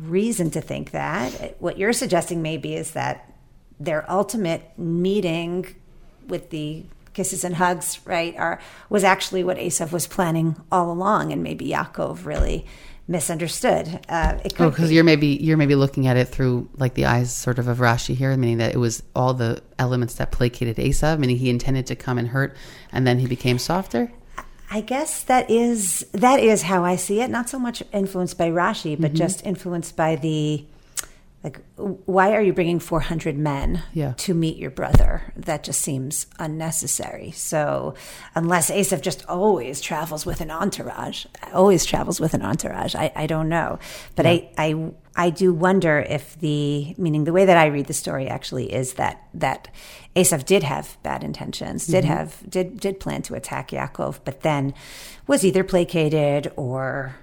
reason 0.00 0.50
to 0.50 0.60
think 0.60 0.90
that. 0.92 1.60
What 1.60 1.78
you're 1.78 1.92
suggesting 1.92 2.42
maybe 2.42 2.74
is 2.74 2.92
that 2.92 3.32
their 3.78 4.10
ultimate 4.10 4.78
meeting 4.78 5.74
with 6.26 6.50
the 6.50 6.84
kisses 7.14 7.44
and 7.44 7.56
hugs 7.56 8.00
right 8.06 8.34
are 8.36 8.60
was 8.88 9.04
actually 9.04 9.44
what 9.44 9.58
Esav 9.58 9.92
was 9.92 10.06
planning 10.06 10.56
all 10.70 10.90
along. 10.90 11.32
And 11.32 11.42
maybe 11.42 11.68
yaakov 11.68 12.24
really 12.24 12.66
misunderstood. 13.08 14.00
Uh, 14.08 14.38
it 14.44 14.54
oh, 14.60 14.70
because 14.70 14.88
be. 14.88 14.94
you're 14.94 15.04
maybe 15.04 15.28
you're 15.28 15.56
maybe 15.56 15.74
looking 15.74 16.06
at 16.06 16.16
it 16.16 16.26
through 16.26 16.68
like 16.76 16.94
the 16.94 17.06
eyes 17.06 17.34
sort 17.34 17.58
of 17.58 17.68
of 17.68 17.78
Rashi 17.78 18.14
here, 18.14 18.36
meaning 18.36 18.58
that 18.58 18.74
it 18.74 18.78
was 18.78 19.02
all 19.14 19.34
the 19.34 19.62
elements 19.78 20.14
that 20.14 20.32
placated 20.32 20.76
Esav, 20.76 21.18
meaning 21.18 21.36
he 21.36 21.50
intended 21.50 21.86
to 21.86 21.96
come 21.96 22.18
and 22.18 22.28
hurt, 22.28 22.56
and 22.92 23.06
then 23.06 23.18
he 23.18 23.26
became 23.26 23.58
softer. 23.58 24.12
I 24.70 24.80
guess 24.80 25.22
that 25.24 25.50
is 25.50 26.06
that 26.12 26.40
is 26.40 26.62
how 26.62 26.84
I 26.84 26.96
see 26.96 27.20
it. 27.20 27.28
Not 27.28 27.48
so 27.48 27.58
much 27.58 27.82
influenced 27.92 28.38
by 28.38 28.48
Rashi, 28.48 28.98
but 28.98 29.08
mm-hmm. 29.08 29.16
just 29.16 29.44
influenced 29.44 29.96
by 29.96 30.16
the 30.16 30.64
like 31.44 31.60
why 31.76 32.32
are 32.32 32.40
you 32.40 32.52
bringing 32.52 32.78
400 32.78 33.36
men 33.36 33.82
yeah. 33.92 34.14
to 34.18 34.34
meet 34.34 34.56
your 34.56 34.70
brother 34.70 35.32
that 35.36 35.64
just 35.64 35.80
seems 35.80 36.26
unnecessary 36.38 37.32
so 37.32 37.94
unless 38.34 38.70
Esav 38.70 39.00
just 39.00 39.26
always 39.28 39.80
travels 39.80 40.24
with 40.24 40.40
an 40.40 40.50
entourage 40.50 41.26
always 41.52 41.84
travels 41.84 42.20
with 42.20 42.34
an 42.34 42.42
entourage 42.42 42.94
i, 42.94 43.10
I 43.14 43.26
don't 43.26 43.48
know 43.48 43.78
but 44.14 44.24
yeah. 44.24 44.32
I, 44.32 44.50
I 44.56 44.90
i 45.16 45.30
do 45.30 45.52
wonder 45.52 46.00
if 46.00 46.38
the 46.38 46.94
meaning 46.96 47.24
the 47.24 47.32
way 47.32 47.44
that 47.44 47.56
i 47.56 47.66
read 47.66 47.86
the 47.86 47.94
story 47.94 48.28
actually 48.28 48.72
is 48.72 48.94
that 48.94 49.26
that 49.34 49.68
Esav 50.14 50.44
did 50.44 50.62
have 50.62 50.98
bad 51.02 51.24
intentions 51.24 51.86
did 51.86 52.04
mm-hmm. 52.04 52.12
have 52.12 52.42
did 52.48 52.78
did 52.78 53.00
plan 53.00 53.22
to 53.22 53.34
attack 53.34 53.70
Yaakov 53.70 54.20
but 54.24 54.42
then 54.42 54.74
was 55.26 55.44
either 55.44 55.64
placated 55.64 56.52
or 56.56 57.16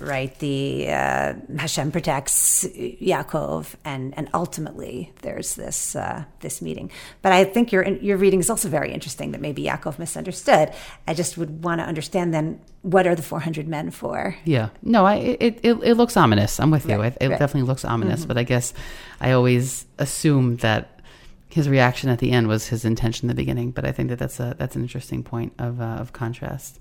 right? 0.00 0.36
The 0.38 0.88
uh, 0.88 1.34
Hashem 1.58 1.92
protects 1.92 2.64
Yaakov, 2.64 3.74
and 3.84 4.14
and 4.16 4.28
ultimately 4.34 5.12
there's 5.22 5.54
this 5.54 5.94
uh, 5.94 6.24
this 6.40 6.62
meeting. 6.62 6.90
But 7.20 7.32
I 7.32 7.44
think 7.44 7.72
your 7.72 7.86
your 7.86 8.16
reading 8.16 8.40
is 8.40 8.50
also 8.50 8.68
very 8.68 8.92
interesting. 8.92 9.32
That 9.32 9.40
maybe 9.40 9.64
Yaakov 9.64 9.98
misunderstood. 9.98 10.72
I 11.06 11.14
just 11.14 11.36
would 11.36 11.62
want 11.62 11.80
to 11.80 11.84
understand 11.84 12.32
then 12.32 12.60
what 12.82 13.06
are 13.06 13.14
the 13.14 13.22
400 13.22 13.68
men 13.68 13.90
for? 13.90 14.36
Yeah, 14.44 14.70
no, 14.82 15.04
I 15.04 15.16
it 15.16 15.60
it, 15.62 15.78
it 15.82 15.94
looks 15.94 16.16
ominous. 16.16 16.58
I'm 16.58 16.70
with 16.70 16.88
you. 16.88 16.96
Right, 16.96 17.12
it, 17.12 17.24
it 17.24 17.28
right. 17.28 17.38
definitely 17.38 17.68
looks 17.68 17.84
ominous. 17.84 18.20
Mm-hmm. 18.20 18.28
But 18.28 18.38
I 18.38 18.42
guess 18.44 18.74
I 19.20 19.32
always 19.32 19.86
assume 19.98 20.56
that 20.58 21.00
his 21.48 21.68
reaction 21.68 22.08
at 22.08 22.18
the 22.18 22.32
end 22.32 22.48
was 22.48 22.68
his 22.68 22.84
intention 22.84 23.26
in 23.26 23.28
the 23.28 23.34
beginning. 23.34 23.72
But 23.72 23.84
I 23.84 23.92
think 23.92 24.08
that 24.08 24.18
that's 24.18 24.40
a 24.40 24.54
that's 24.58 24.74
an 24.74 24.82
interesting 24.82 25.22
point 25.22 25.52
of 25.58 25.80
uh, 25.80 25.84
of 26.00 26.12
contrast. 26.12 26.78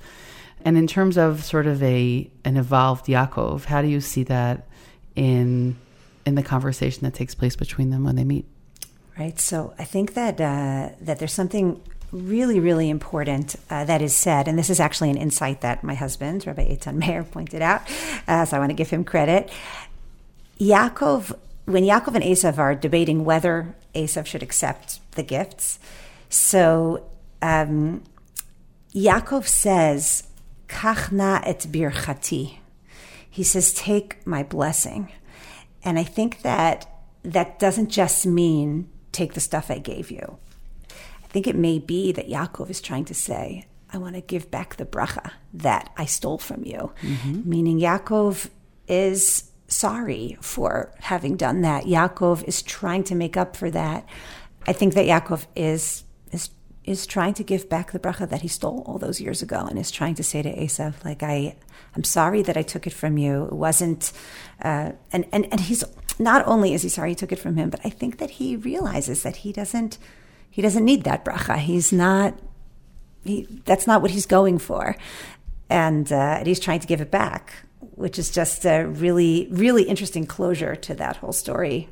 And 0.64 0.78
in 0.78 0.88
terms 0.88 1.18
of 1.18 1.44
sort 1.44 1.68
of 1.68 1.82
a 1.84 2.30
an 2.46 2.58
evolved 2.58 3.06
Yaakov, 3.06 3.66
how 3.66 3.82
do 3.82 3.88
you 3.88 4.02
see 4.02 4.24
that 4.24 4.68
in 5.16 5.78
in 6.26 6.36
the 6.36 6.44
conversation 6.44 7.04
that 7.04 7.14
takes 7.14 7.36
place 7.36 7.56
between 7.56 7.90
them 7.90 8.04
when 8.04 8.16
they 8.16 8.24
meet? 8.24 8.46
Right. 9.18 9.40
So 9.40 9.74
I 9.78 9.84
think 9.84 10.14
that 10.14 10.40
uh, 10.40 10.96
that 11.02 11.20
there's 11.20 11.34
something 11.34 11.82
really, 12.12 12.60
really 12.60 12.90
important 12.90 13.56
uh, 13.70 13.86
that 13.86 14.02
is 14.02 14.14
said, 14.14 14.48
and 14.48 14.58
this 14.58 14.70
is 14.70 14.80
actually 14.80 15.10
an 15.10 15.18
insight 15.18 15.62
that 15.62 15.84
my 15.84 15.94
husband, 15.94 16.46
Rabbi 16.46 16.76
Eitan 16.76 16.96
Mayer, 16.96 17.24
pointed 17.24 17.62
out. 17.62 17.82
Uh, 18.28 18.46
so 18.46 18.58
I 18.58 18.60
want 18.60 18.70
to 18.70 18.76
give 18.76 18.90
him 18.90 19.04
credit. 19.04 19.52
Yaakov, 20.60 21.34
when 21.66 21.84
Yaakov 21.84 22.16
and 22.16 22.24
Esav 22.24 22.58
are 22.58 22.76
debating 22.76 23.26
whether 23.26 23.76
Esav 23.96 24.26
should 24.26 24.44
accept 24.44 25.00
the 25.12 25.24
gifts, 25.24 25.80
so 26.30 27.06
um, 27.42 28.04
Yaakov 28.94 29.48
says, 29.48 30.24
"Kachna 30.72 31.42
et 31.46 31.68
birchati." 31.70 32.58
He 33.30 33.44
says, 33.44 33.74
"Take 33.74 34.26
my 34.26 34.44
blessing," 34.44 35.12
and 35.84 36.00
I 36.00 36.04
think 36.04 36.42
that 36.42 36.88
that 37.24 37.60
doesn't 37.60 37.90
just 37.90 38.26
mean 38.26 38.90
take 39.12 39.34
the 39.34 39.40
stuff 39.40 39.70
I 39.70 39.78
gave 39.78 40.10
you. 40.10 40.38
I 40.90 41.28
think 41.28 41.48
it 41.48 41.56
may 41.56 41.80
be 41.80 42.12
that 42.12 42.30
Yaakov 42.30 42.70
is 42.70 42.82
trying 42.82 43.06
to 43.06 43.14
say, 43.14 43.66
I 43.94 43.98
want 43.98 44.16
to 44.16 44.22
give 44.22 44.50
back 44.50 44.76
the 44.76 44.86
bracha 44.86 45.32
that 45.54 45.92
I 45.98 46.06
stole 46.06 46.38
from 46.38 46.64
you. 46.64 46.92
Mm-hmm. 47.02 47.50
Meaning, 47.50 47.80
Yaakov 47.80 48.50
is 48.88 49.52
sorry 49.68 50.38
for 50.42 50.94
having 51.00 51.36
done 51.38 51.62
that. 51.62 51.86
Yaakov 51.86 52.44
is 52.46 52.62
trying 52.62 53.04
to 53.06 53.16
make 53.16 53.38
up 53.38 53.56
for 53.56 53.70
that. 53.72 54.06
I 54.68 54.74
think 54.74 54.94
that 54.94 55.06
Yaakov 55.06 55.46
is 55.56 56.04
is 56.84 57.06
trying 57.06 57.34
to 57.36 57.44
give 57.44 57.70
back 57.70 57.92
the 57.92 58.00
bracha 58.00 58.28
that 58.28 58.42
he 58.42 58.48
stole 58.48 58.84
all 58.88 58.98
those 58.98 59.22
years 59.22 59.42
ago, 59.42 59.68
and 59.70 59.78
is 59.78 59.92
trying 59.92 60.16
to 60.16 60.24
say 60.24 60.42
to 60.42 60.56
Esav, 60.56 61.04
like 61.06 61.22
I, 61.22 61.56
I'm 61.96 62.04
sorry 62.04 62.42
that 62.42 62.58
I 62.58 62.64
took 62.64 62.88
it 62.88 62.94
from 62.94 63.18
you. 63.18 63.46
It 63.46 63.54
wasn't, 63.54 64.12
uh, 64.62 64.94
and 65.12 65.26
and 65.32 65.46
and 65.52 65.62
he's 65.62 65.84
not 66.18 66.46
only 66.48 66.74
is 66.74 66.82
he 66.82 66.90
sorry 66.90 67.10
he 67.10 67.16
took 67.16 67.32
it 67.32 67.40
from 67.40 67.56
him, 67.56 67.70
but 67.70 67.82
I 67.84 67.90
think 67.90 68.18
that 68.18 68.32
he 68.32 68.56
realizes 68.56 69.24
that 69.24 69.38
he 69.38 69.52
doesn't 69.52 69.98
he 70.50 70.62
doesn't 70.62 70.84
need 70.84 71.04
that 71.04 71.24
bracha. 71.24 71.58
He's 71.58 71.94
not 71.94 72.40
he, 73.24 73.48
that's 73.66 73.86
not 73.86 74.02
what 74.02 74.12
he's 74.12 74.26
going 74.26 74.58
for, 74.58 74.96
and, 75.70 76.12
uh, 76.12 76.38
and 76.40 76.48
he's 76.48 76.60
trying 76.60 76.80
to 76.80 76.88
give 76.88 77.02
it 77.02 77.12
back, 77.12 77.54
which 77.92 78.18
is 78.18 78.32
just 78.32 78.66
a 78.66 78.86
really 78.86 79.48
really 79.52 79.84
interesting 79.84 80.26
closure 80.26 80.76
to 80.76 80.96
that 80.96 81.18
whole 81.18 81.34
story 81.34 81.90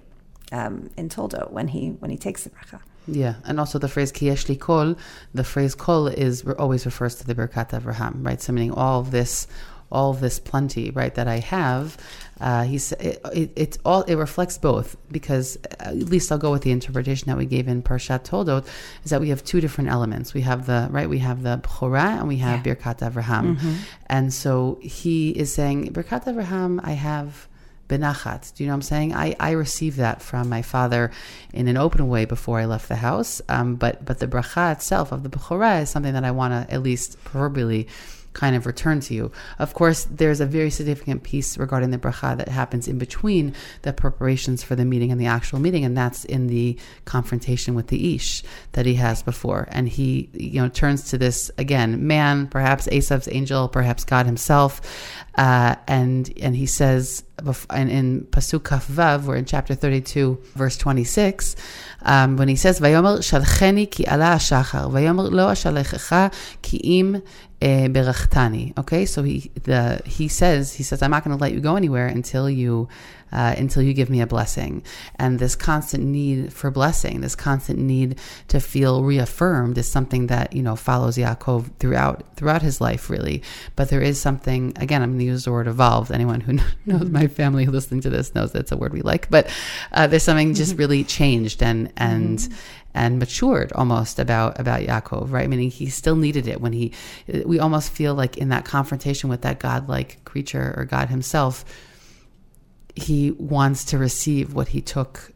um, 0.51 0.89
in 0.97 1.09
Toldo 1.09 1.49
when 1.51 1.67
he 1.67 1.89
when 1.89 2.11
he 2.11 2.17
takes 2.17 2.43
the 2.43 2.49
bracha. 2.49 2.81
Yeah, 3.07 3.35
and 3.45 3.59
also 3.59 3.79
the 3.79 3.87
phrase 3.87 4.11
"kiyeshli 4.11 4.59
kol," 4.59 4.95
the 5.33 5.43
phrase 5.43 5.75
"kol" 5.75 6.07
is 6.07 6.43
always 6.57 6.85
refers 6.85 7.15
to 7.15 7.27
the 7.27 7.35
Birkat 7.35 7.71
Avraham, 7.71 8.25
right? 8.25 8.41
So 8.41 8.53
meaning 8.53 8.71
all 8.71 8.99
of 8.99 9.11
this, 9.11 9.47
all 9.91 10.13
this 10.13 10.39
plenty, 10.39 10.91
right, 10.91 11.13
that 11.15 11.27
I 11.27 11.39
have. 11.39 11.97
Uh, 12.39 12.63
he's 12.63 12.93
it, 12.93 13.19
it, 13.33 13.51
it's 13.55 13.77
all 13.83 14.03
it 14.03 14.15
reflects 14.15 14.57
both 14.57 14.95
because 15.11 15.57
at 15.79 15.95
least 15.95 16.31
I'll 16.31 16.37
go 16.37 16.51
with 16.51 16.61
the 16.61 16.71
interpretation 16.71 17.27
that 17.27 17.37
we 17.37 17.45
gave 17.45 17.67
in 17.67 17.83
Parshat 17.83 18.23
Toldot 18.23 18.65
is 19.03 19.09
that 19.09 19.19
we 19.19 19.29
have 19.29 19.43
two 19.43 19.59
different 19.59 19.89
elements. 19.89 20.33
We 20.33 20.41
have 20.41 20.65
the 20.65 20.87
right, 20.91 21.09
we 21.09 21.19
have 21.19 21.43
the 21.43 21.57
Bchora 21.57 22.19
and 22.19 22.27
we 22.27 22.37
have 22.37 22.65
yeah. 22.65 22.75
Birkat 22.75 22.99
Avraham, 22.99 23.57
mm-hmm. 23.57 23.73
and 24.07 24.33
so 24.33 24.79
he 24.81 25.31
is 25.31 25.53
saying 25.53 25.91
Birkat 25.93 26.25
Avraham. 26.25 26.79
I 26.83 26.91
have 26.91 27.49
benachat. 27.89 28.53
Do 28.55 28.63
you 28.63 28.67
know 28.67 28.73
what 28.73 28.77
I'm 28.77 28.81
saying? 28.83 29.13
I, 29.13 29.35
I 29.39 29.51
received 29.51 29.97
that 29.97 30.21
from 30.21 30.47
my 30.47 30.61
father 30.61 31.11
in 31.53 31.67
an 31.67 31.75
open 31.75 32.07
way 32.07 32.23
before 32.23 32.59
I 32.59 32.65
left 32.65 32.87
the 32.87 32.95
house. 32.95 33.41
Um, 33.49 33.75
but 33.75 34.05
but 34.05 34.19
the 34.19 34.27
bracha 34.27 34.71
itself 34.71 35.11
of 35.11 35.23
the 35.23 35.29
bechorah 35.29 35.81
is 35.81 35.89
something 35.89 36.13
that 36.13 36.23
I 36.23 36.31
want 36.31 36.53
to 36.53 36.73
at 36.73 36.81
least 36.81 37.21
proverbially 37.25 37.87
kind 38.33 38.55
of 38.55 38.65
return 38.65 38.99
to 39.01 39.13
you. 39.13 39.31
Of 39.57 39.73
course, 39.73 40.05
there's 40.05 40.39
a 40.39 40.45
very 40.45 40.69
significant 40.69 41.23
piece 41.23 41.57
regarding 41.57 41.91
the 41.91 41.97
bracha 41.97 42.37
that 42.37 42.47
happens 42.47 42.87
in 42.87 42.97
between 42.97 43.55
the 43.81 43.93
preparations 43.93 44.63
for 44.63 44.75
the 44.75 44.85
meeting 44.85 45.11
and 45.11 45.19
the 45.19 45.25
actual 45.25 45.59
meeting, 45.59 45.83
and 45.83 45.97
that's 45.97 46.25
in 46.25 46.47
the 46.47 46.77
confrontation 47.05 47.75
with 47.75 47.87
the 47.87 48.15
ish 48.15 48.43
that 48.73 48.85
he 48.85 48.95
has 48.95 49.23
before. 49.23 49.67
And 49.71 49.89
he, 49.89 50.29
you 50.33 50.61
know, 50.61 50.69
turns 50.69 51.09
to 51.09 51.17
this 51.17 51.51
again, 51.57 52.07
man, 52.07 52.47
perhaps 52.47 52.87
Esav's 52.87 53.27
angel, 53.31 53.67
perhaps 53.67 54.05
God 54.05 54.25
himself, 54.25 54.81
uh, 55.35 55.75
and 55.87 56.31
and 56.41 56.55
he 56.55 56.65
says, 56.65 57.23
and 57.69 57.89
in 57.89 58.27
Pasuk 58.31 58.63
Kaf 58.63 58.87
Vav, 58.87 59.25
we're 59.25 59.35
in 59.35 59.45
chapter 59.45 59.75
32, 59.75 60.37
verse 60.55 60.77
26, 60.77 61.55
um, 62.03 62.37
when 62.37 62.47
he 62.47 62.55
says, 62.55 62.79
"Vayomer 62.79 63.19
shalcheni 63.19 63.89
ki 63.89 64.03
ala 64.03 64.35
hashachar, 64.37 64.91
vayomer 64.91 65.31
lo 65.31 65.47
ashalechecha 65.47 66.33
ki 66.61 66.77
im 66.99 67.21
eh. 67.61 67.87
Okay, 68.77 69.05
so 69.05 69.23
he 69.23 69.51
the 69.63 70.01
he 70.05 70.27
says 70.27 70.73
he 70.73 70.83
says, 70.83 71.01
"I'm 71.01 71.11
not 71.11 71.23
going 71.23 71.37
to 71.37 71.41
let 71.41 71.53
you 71.53 71.59
go 71.59 71.75
anywhere 71.75 72.07
until 72.07 72.49
you." 72.49 72.87
Uh, 73.31 73.55
until 73.57 73.83
you 73.83 73.93
give 73.93 74.09
me 74.09 74.21
a 74.21 74.27
blessing. 74.27 74.83
And 75.15 75.39
this 75.39 75.55
constant 75.55 76.03
need 76.03 76.53
for 76.53 76.71
blessing, 76.71 77.21
this 77.21 77.35
constant 77.35 77.79
need 77.79 78.19
to 78.47 78.59
feel 78.59 79.03
reaffirmed 79.03 79.77
is 79.77 79.89
something 79.89 80.27
that, 80.27 80.53
you 80.53 80.63
know, 80.63 80.75
follows 80.75 81.17
Yaakov 81.17 81.75
throughout, 81.79 82.35
throughout 82.35 82.61
his 82.61 82.81
life, 82.81 83.09
really. 83.09 83.43
But 83.75 83.89
there 83.89 84.01
is 84.01 84.19
something, 84.19 84.73
again, 84.77 85.01
I'm 85.01 85.11
going 85.11 85.19
to 85.19 85.25
use 85.25 85.45
the 85.45 85.51
word 85.51 85.67
evolved. 85.67 86.11
Anyone 86.11 86.41
who 86.41 86.59
knows 86.85 87.09
my 87.09 87.27
family 87.27 87.65
listening 87.65 88.01
to 88.01 88.09
this 88.09 88.35
knows 88.35 88.51
that's 88.51 88.71
a 88.71 88.77
word 88.77 88.93
we 88.93 89.01
like, 89.01 89.29
but 89.29 89.49
uh, 89.91 90.07
there's 90.07 90.23
something 90.23 90.53
just 90.53 90.71
mm-hmm. 90.71 90.79
really 90.79 91.03
changed 91.03 91.61
and, 91.63 91.91
and, 91.97 92.39
mm-hmm 92.39 92.53
and 92.93 93.19
matured 93.19 93.71
almost 93.73 94.19
about 94.19 94.59
about 94.59 94.81
Yaakov, 94.81 95.31
right? 95.31 95.49
Meaning 95.49 95.69
he 95.69 95.89
still 95.89 96.15
needed 96.15 96.47
it 96.47 96.59
when 96.59 96.73
he. 96.73 96.91
We 97.45 97.59
almost 97.59 97.91
feel 97.91 98.15
like 98.15 98.37
in 98.37 98.49
that 98.49 98.65
confrontation 98.65 99.29
with 99.29 99.41
that 99.43 99.59
godlike 99.59 100.23
creature 100.25 100.73
or 100.75 100.85
God 100.85 101.09
Himself, 101.09 101.65
he 102.99 103.31
wants 103.31 103.85
to 103.85 103.97
receive 103.97 104.53
what 104.53 104.69
he 104.69 104.81
took 104.81 105.31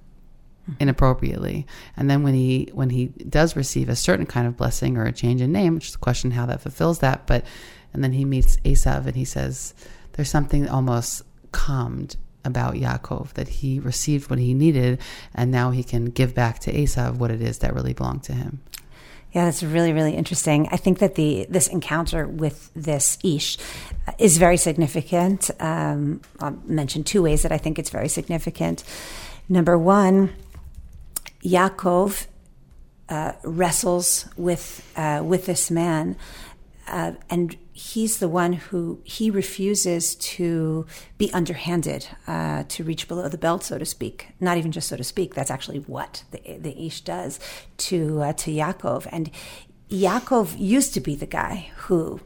hmm. 0.65 0.73
inappropriately. 0.79 1.65
And 1.97 2.09
then 2.09 2.23
when 2.23 2.33
he 2.33 2.69
when 2.73 2.89
he 2.89 3.07
does 3.07 3.55
receive 3.55 3.89
a 3.89 3.95
certain 3.95 4.25
kind 4.25 4.47
of 4.47 4.57
blessing 4.57 4.97
or 4.97 5.05
a 5.05 5.11
change 5.11 5.41
in 5.41 5.51
name 5.51 5.75
which 5.75 5.89
is 5.89 5.95
a 5.95 5.99
question 5.99 6.31
how 6.31 6.45
that 6.45 6.61
fulfills 6.61 6.99
that 6.99 7.27
but 7.27 7.45
and 7.93 8.03
then 8.03 8.13
he 8.13 8.25
meets 8.25 8.57
Esav 8.57 9.05
and 9.05 9.15
he 9.15 9.25
says 9.25 9.73
there's 10.13 10.29
something 10.29 10.67
almost 10.67 11.23
calmed 11.51 12.15
about 12.45 12.73
Yaakov 12.73 13.33
that 13.33 13.47
he 13.47 13.79
received 13.79 14.29
what 14.29 14.39
he 14.39 14.53
needed 14.53 14.99
and 15.33 15.51
now 15.51 15.71
he 15.71 15.83
can 15.83 16.05
give 16.05 16.35
back 16.35 16.59
to 16.59 16.73
Esav 16.73 17.15
what 17.15 17.31
it 17.31 17.41
is 17.41 17.59
that 17.59 17.73
really 17.73 17.93
belonged 17.93 18.23
to 18.23 18.33
him 18.33 18.61
yeah, 19.33 19.45
that's 19.45 19.63
really, 19.63 19.93
really 19.93 20.15
interesting. 20.15 20.67
I 20.71 20.77
think 20.77 20.99
that 20.99 21.15
the 21.15 21.47
this 21.49 21.67
encounter 21.67 22.27
with 22.27 22.69
this 22.75 23.17
Ish 23.23 23.57
is 24.19 24.37
very 24.37 24.57
significant. 24.57 25.49
Um, 25.59 26.21
I'll 26.39 26.57
mention 26.65 27.03
two 27.03 27.23
ways 27.23 27.41
that 27.41 27.51
I 27.51 27.57
think 27.57 27.79
it's 27.79 27.89
very 27.89 28.09
significant. 28.09 28.83
Number 29.49 29.75
one, 29.75 30.33
Yaakov 31.43 32.27
uh, 33.09 33.33
wrestles 33.43 34.27
with 34.37 34.87
uh, 34.95 35.23
with 35.25 35.47
this 35.47 35.71
man, 35.71 36.15
uh, 36.87 37.13
and 37.29 37.55
he's 37.71 38.17
the 38.17 38.27
one 38.27 38.53
who 38.53 39.01
he 39.03 39.29
refuses 39.29 40.15
to 40.15 40.85
be 41.17 41.31
underhanded, 41.33 42.07
uh, 42.27 42.63
to 42.67 42.83
reach 42.83 43.07
below 43.07 43.27
the 43.29 43.37
belt, 43.37 43.63
so 43.63 43.77
to 43.77 43.85
speak. 43.85 44.29
Not 44.39 44.57
even 44.57 44.71
just 44.71 44.89
so 44.89 44.97
to 44.97 45.03
speak. 45.03 45.33
That's 45.33 45.51
actually 45.51 45.79
what 45.79 46.23
the, 46.31 46.57
the 46.59 46.85
Ish 46.85 47.01
does 47.01 47.39
to 47.77 48.21
uh, 48.21 48.33
to 48.33 48.51
Yaakov. 48.51 49.07
And 49.11 49.31
Yaakov 49.89 50.59
used 50.59 50.93
to 50.95 50.99
be 50.99 51.15
the 51.15 51.25
guy 51.25 51.71
who 51.75 52.19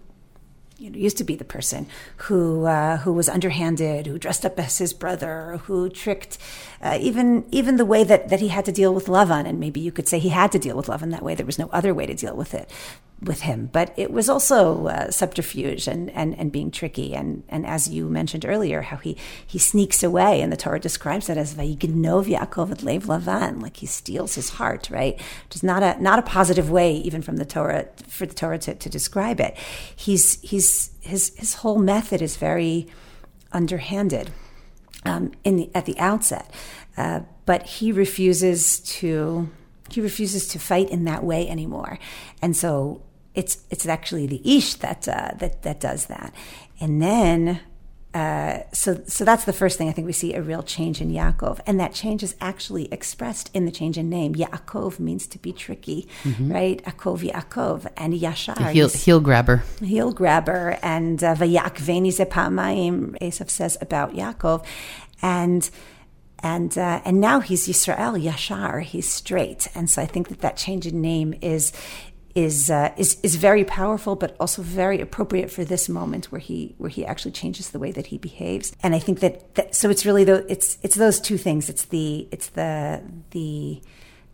you 0.80 0.92
know, 0.92 0.98
used 0.98 1.18
to 1.18 1.24
be 1.24 1.36
the 1.36 1.46
person 1.46 1.88
who 2.18 2.66
uh, 2.66 2.98
who 2.98 3.14
was 3.14 3.30
underhanded, 3.30 4.08
who 4.08 4.18
dressed 4.18 4.46
up 4.46 4.60
as 4.60 4.80
his 4.80 4.94
brother, 4.94 5.60
who 5.66 5.90
tricked, 5.90 6.38
uh, 6.82 6.98
even 7.00 7.46
even 7.52 7.78
the 7.78 7.86
way 7.86 8.04
that, 8.04 8.30
that 8.30 8.40
he 8.40 8.48
had 8.50 8.66
to 8.66 8.72
deal 8.72 8.94
with 8.94 9.06
Lavan, 9.06 9.48
and 9.48 9.60
maybe 9.60 9.80
you 9.80 9.92
could 9.92 10.08
say 10.08 10.20
he 10.20 10.30
had 10.30 10.52
to 10.52 10.60
deal 10.60 10.76
with 10.76 10.88
Lavan 10.88 11.12
that 11.12 11.24
way. 11.24 11.36
There 11.36 11.46
was 11.46 11.60
no 11.60 11.70
other 11.72 11.94
way 11.94 12.06
to 12.06 12.14
deal 12.14 12.36
with 12.36 12.54
it 12.54 12.72
with 13.22 13.42
him. 13.42 13.70
But 13.72 13.94
it 13.98 14.12
was 14.12 14.30
also 14.30 14.88
uh, 14.88 15.12
subterfuge 15.12 15.88
and, 15.88 16.12
and, 16.12 16.38
and 16.38 16.52
being 16.52 16.70
tricky. 16.70 17.16
And, 17.16 17.44
and 17.50 17.66
as 17.66 17.90
you 17.90 18.10
mentioned 18.10 18.46
earlier, 18.46 18.82
how 18.84 18.98
he, 18.98 19.18
he 19.46 19.58
sneaks 19.58 20.04
away, 20.04 20.42
and 20.42 20.52
the 20.52 20.58
Torah 20.58 20.80
describes 20.80 21.30
it 21.30 21.38
as 21.38 21.56
Vayignov 21.56 22.26
Yaakov 22.26 22.72
et 22.72 22.78
Lavan, 22.80 23.62
like 23.62 23.78
he 23.78 23.86
steals 23.86 24.36
his 24.36 24.52
heart, 24.52 24.90
right? 24.92 25.16
Which 25.46 25.56
is 25.56 25.64
not 25.64 25.82
a 25.82 26.02
not 26.02 26.20
a 26.20 26.22
positive 26.22 26.70
way, 26.70 26.96
even 26.98 27.22
from 27.22 27.38
the 27.38 27.46
Torah, 27.46 27.88
for 28.08 28.26
the 28.26 28.36
Torah 28.36 28.60
to, 28.60 28.76
to 28.76 28.90
describe 28.90 29.40
it. 29.40 29.58
He's 29.96 30.40
he's 30.42 30.92
his 31.02 31.36
his 31.38 31.56
whole 31.56 31.80
method 31.80 32.22
is 32.22 32.38
very 32.38 32.88
underhanded 33.52 34.30
um, 35.06 35.32
in 35.44 35.56
the, 35.56 35.72
at 35.74 35.86
the 35.86 35.98
outset, 35.98 36.52
uh, 36.98 37.22
but 37.46 37.66
he 37.66 37.92
refuses 37.92 38.80
to 38.82 39.50
he 39.90 40.02
refuses 40.02 40.48
to 40.50 40.60
fight 40.60 40.90
in 40.90 41.06
that 41.06 41.24
way 41.24 41.50
anymore, 41.50 41.98
and 42.42 42.56
so 42.56 43.02
it's 43.38 43.60
it's 43.70 43.88
actually 43.88 44.28
the 44.28 44.42
ish 44.58 44.74
that 44.76 45.08
uh, 45.08 45.32
that 45.38 45.62
that 45.62 45.80
does 45.80 46.08
that, 46.08 46.34
and 46.82 47.02
then 47.02 47.62
uh, 48.18 48.64
so, 48.74 49.00
so 49.06 49.24
that's 49.24 49.44
the 49.44 49.54
first 49.54 49.78
thing 49.78 49.90
I 49.90 49.92
think 49.92 50.08
we 50.08 50.12
see 50.14 50.34
a 50.34 50.42
real 50.42 50.64
change 50.64 51.02
in 51.02 51.12
Yaakov, 51.12 51.60
and 51.68 51.80
that 51.80 51.94
change 51.94 52.24
is 52.24 52.36
actually 52.42 52.92
expressed 52.92 53.52
in 53.54 53.66
the 53.66 53.72
change 53.72 53.96
in 53.96 54.10
name. 54.10 54.34
Yaakov 54.34 55.00
means 55.00 55.28
to 55.28 55.38
be 55.38 55.54
tricky, 55.54 56.08
mm-hmm. 56.24 56.52
right? 56.52 56.84
Akov 56.86 57.20
Yaakov 57.20 57.86
and 57.96 58.16
Yashar, 58.16 58.72
heel, 58.72 58.90
heel 58.90 59.20
grabber, 59.20 59.62
heel 59.82 60.12
grabber, 60.12 60.80
and 60.82 61.24
uh, 61.24 61.36
Vayakveni 61.36 62.12
zepamayim. 62.12 63.20
Esav 63.20 63.52
says 63.52 63.78
about 63.82 64.16
Yaakov, 64.16 64.66
and 65.22 65.70
and 66.40 66.76
uh, 66.76 67.02
and 67.06 67.22
now 67.22 67.40
he's 67.40 67.68
Yisrael 67.68 68.20
Yashar. 68.20 68.82
He's 68.82 69.08
straight, 69.08 69.68
and 69.76 69.88
so 69.92 70.02
I 70.02 70.08
think 70.08 70.30
that 70.30 70.40
that 70.40 70.58
change 70.58 70.88
in 70.88 71.02
name 71.02 71.36
is 71.42 71.72
is 72.38 72.70
uh, 72.70 72.94
is 72.98 73.18
is 73.24 73.36
very 73.36 73.66
powerful, 73.66 74.16
but 74.16 74.36
also 74.40 74.62
very 74.62 75.02
appropriate 75.02 75.50
for 75.50 75.66
this 75.66 75.90
moment 75.90 76.32
where 76.32 76.40
he 76.40 76.76
where 76.78 76.90
he 76.90 77.04
actually 77.04 77.32
changes 77.32 77.72
the 77.72 77.80
way 77.80 77.92
that 77.92 78.08
he 78.08 78.20
behaves. 78.20 78.76
And 78.84 78.94
I 78.94 79.00
think 79.00 79.22
that, 79.22 79.56
that 79.56 79.74
so 79.74 79.90
it's 79.90 80.06
really 80.06 80.24
the, 80.24 80.46
it's 80.48 80.78
it's 80.84 80.96
those 80.96 81.20
two 81.20 81.38
things. 81.38 81.68
It's 81.68 81.86
the 81.86 82.28
it's 82.32 82.50
the 82.50 83.02
the 83.32 83.82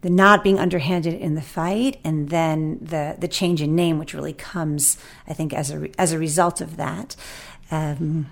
the 0.01 0.09
not 0.09 0.43
being 0.43 0.59
underhanded 0.59 1.13
in 1.13 1.35
the 1.35 1.41
fight, 1.41 2.01
and 2.03 2.29
then 2.29 2.79
the 2.81 3.15
the 3.17 3.29
change 3.29 3.61
in 3.61 3.73
name, 3.73 3.99
which 3.99 4.13
really 4.13 4.33
comes, 4.33 4.97
I 5.25 5.33
think, 5.33 5.53
as 5.53 5.71
a 5.71 5.89
as 5.97 6.11
a 6.11 6.19
result 6.19 6.59
of 6.59 6.75
that. 6.75 7.15
Um, 7.71 8.31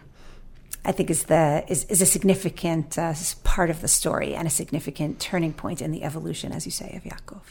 I 0.84 0.92
think 0.92 1.10
is 1.10 1.24
the 1.24 1.64
is, 1.70 1.86
is 1.86 2.02
a 2.02 2.06
significant 2.06 2.98
uh, 2.98 3.14
part 3.46 3.70
of 3.70 3.80
the 3.80 3.88
story 3.88 4.36
and 4.36 4.48
a 4.48 4.52
significant 4.52 5.22
turning 5.22 5.54
point 5.54 5.82
in 5.82 5.92
the 5.92 6.04
evolution, 6.04 6.52
as 6.52 6.66
you 6.66 6.72
say, 6.72 6.94
of 6.98 7.04
Yaakov. 7.04 7.44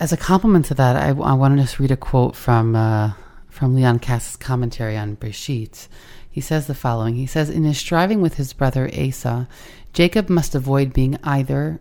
As 0.00 0.12
a 0.12 0.16
complement 0.16 0.66
to 0.66 0.74
that, 0.74 0.96
I, 0.96 1.08
I 1.08 1.32
want 1.32 1.56
to 1.56 1.62
just 1.62 1.78
read 1.78 1.90
a 1.90 1.96
quote 1.96 2.36
from 2.36 2.76
uh, 2.76 3.12
from 3.48 3.74
Leon 3.74 4.00
Kass's 4.00 4.36
commentary 4.36 4.96
on 4.96 5.16
Bereshit. 5.16 5.88
He 6.30 6.42
says 6.42 6.66
the 6.66 6.74
following. 6.74 7.14
He 7.14 7.26
says, 7.26 7.48
In 7.48 7.64
his 7.64 7.78
striving 7.78 8.20
with 8.20 8.34
his 8.34 8.52
brother 8.52 8.88
Esau, 8.88 9.46
Jacob 9.94 10.28
must 10.28 10.54
avoid 10.54 10.92
being 10.92 11.18
either 11.24 11.80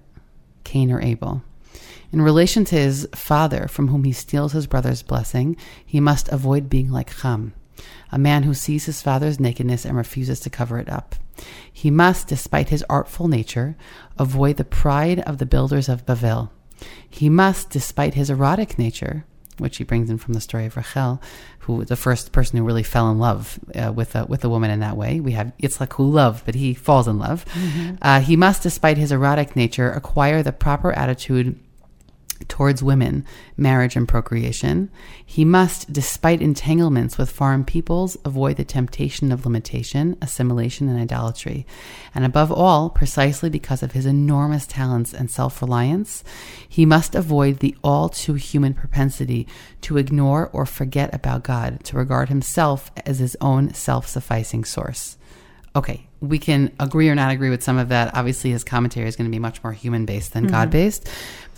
Cain 0.64 0.90
or 0.92 1.02
Abel. 1.02 1.44
In 2.14 2.22
relation 2.22 2.64
to 2.66 2.78
his 2.78 3.06
father, 3.14 3.68
from 3.68 3.90
whom 3.90 4.06
he 4.06 4.14
steals 4.14 4.54
his 4.54 4.68
brother's 4.68 5.04
blessing, 5.04 5.58
he 5.86 6.00
must 6.00 6.30
avoid 6.30 6.70
being 6.70 6.90
like 6.90 7.12
Ham, 7.20 7.54
a 8.14 8.18
man 8.18 8.44
who 8.44 8.54
sees 8.54 8.86
his 8.86 9.02
father's 9.02 9.42
nakedness 9.42 9.84
and 9.84 9.98
refuses 9.98 10.40
to 10.40 10.50
cover 10.50 10.80
it 10.80 10.88
up. 10.88 11.16
He 11.74 11.92
must, 11.92 12.28
despite 12.28 12.70
his 12.70 12.86
artful 12.90 13.28
nature, 13.28 13.76
avoid 14.18 14.56
the 14.56 14.64
pride 14.64 15.20
of 15.20 15.40
the 15.40 15.46
builders 15.46 15.90
of 15.90 16.06
Bavel 16.06 16.52
he 17.10 17.30
must, 17.30 17.70
despite 17.70 18.14
his 18.14 18.30
erotic 18.30 18.78
nature, 18.78 19.26
which 19.58 19.78
he 19.78 19.84
brings 19.84 20.10
in 20.10 20.18
from 20.18 20.34
the 20.34 20.42
story 20.42 20.66
of 20.66 20.76
Rachel, 20.76 21.22
who 21.60 21.76
was 21.76 21.88
the 21.88 21.96
first 21.96 22.32
person 22.32 22.58
who 22.58 22.64
really 22.64 22.84
fell 22.84 23.10
in 23.10 23.20
love 23.20 23.60
uh, 23.74 23.92
with 23.92 24.16
a, 24.16 24.26
with 24.26 24.44
a 24.44 24.50
woman 24.50 24.70
in 24.70 24.82
that 24.82 24.98
way. 24.98 25.20
We 25.20 25.32
have 25.32 25.54
Yitzchak 25.62 25.94
who 25.94 26.10
loved, 26.10 26.46
but 26.46 26.56
he 26.56 26.74
falls 26.74 27.08
in 27.08 27.18
love. 27.18 27.46
Mm-hmm. 27.46 27.96
Uh, 28.02 28.20
he 28.20 28.36
must, 28.36 28.64
despite 28.64 28.98
his 28.98 29.12
erotic 29.12 29.56
nature, 29.56 29.90
acquire 29.90 30.44
the 30.44 30.52
proper 30.52 30.92
attitude 30.92 31.60
towards 32.48 32.84
women, 32.84 33.26
marriage, 33.58 33.96
and 33.96 34.08
procreation. 34.08 34.90
He 35.26 35.46
must, 35.46 35.92
despite 35.92 36.42
entanglements 36.42 37.18
with 37.18 37.30
foreign 37.30 37.64
peoples, 37.64 38.18
avoid 38.26 38.58
the 38.58 38.66
temptation 38.66 39.32
of 39.32 39.46
limitation, 39.46 40.18
assimilation, 40.22 40.90
and 40.90 41.00
idolatry. 41.00 41.66
And 42.14 42.26
above 42.26 42.52
all, 42.52 42.90
precisely 42.90 43.50
because 43.50 43.82
of 43.84 43.94
his 43.94 44.06
enormous 44.06 44.68
talents 44.68 45.14
and 45.14 45.30
self 45.32 45.62
reliance, 45.62 46.24
he 46.68 46.86
must 46.86 47.16
avoid 47.16 47.60
the 47.60 47.76
all 47.84 48.10
too 48.10 48.34
human 48.34 48.74
propensity 48.74 49.48
to 49.82 49.98
ignore 49.98 50.50
or 50.52 50.66
forget 50.66 51.14
about 51.14 51.44
God, 51.44 51.84
to 51.86 51.98
regard 51.98 52.30
himself 52.30 52.92
as 53.06 53.20
his 53.20 53.38
own 53.42 53.74
self 53.74 54.08
sufficing 54.08 54.64
source. 54.64 55.18
Okay, 55.76 56.08
we 56.22 56.40
can 56.40 56.72
agree 56.80 57.10
or 57.10 57.16
not 57.16 57.32
agree 57.32 57.50
with 57.50 57.64
some 57.64 57.78
of 57.78 57.90
that. 57.90 58.16
Obviously, 58.16 58.52
his 58.52 58.64
commentary 58.64 59.08
is 59.08 59.16
going 59.16 59.30
to 59.30 59.36
be 59.36 59.40
much 59.40 59.64
more 59.64 59.74
human 59.74 60.06
based 60.06 60.34
than 60.34 60.46
mm-hmm. 60.46 60.54
God 60.54 60.72
based. 60.72 61.10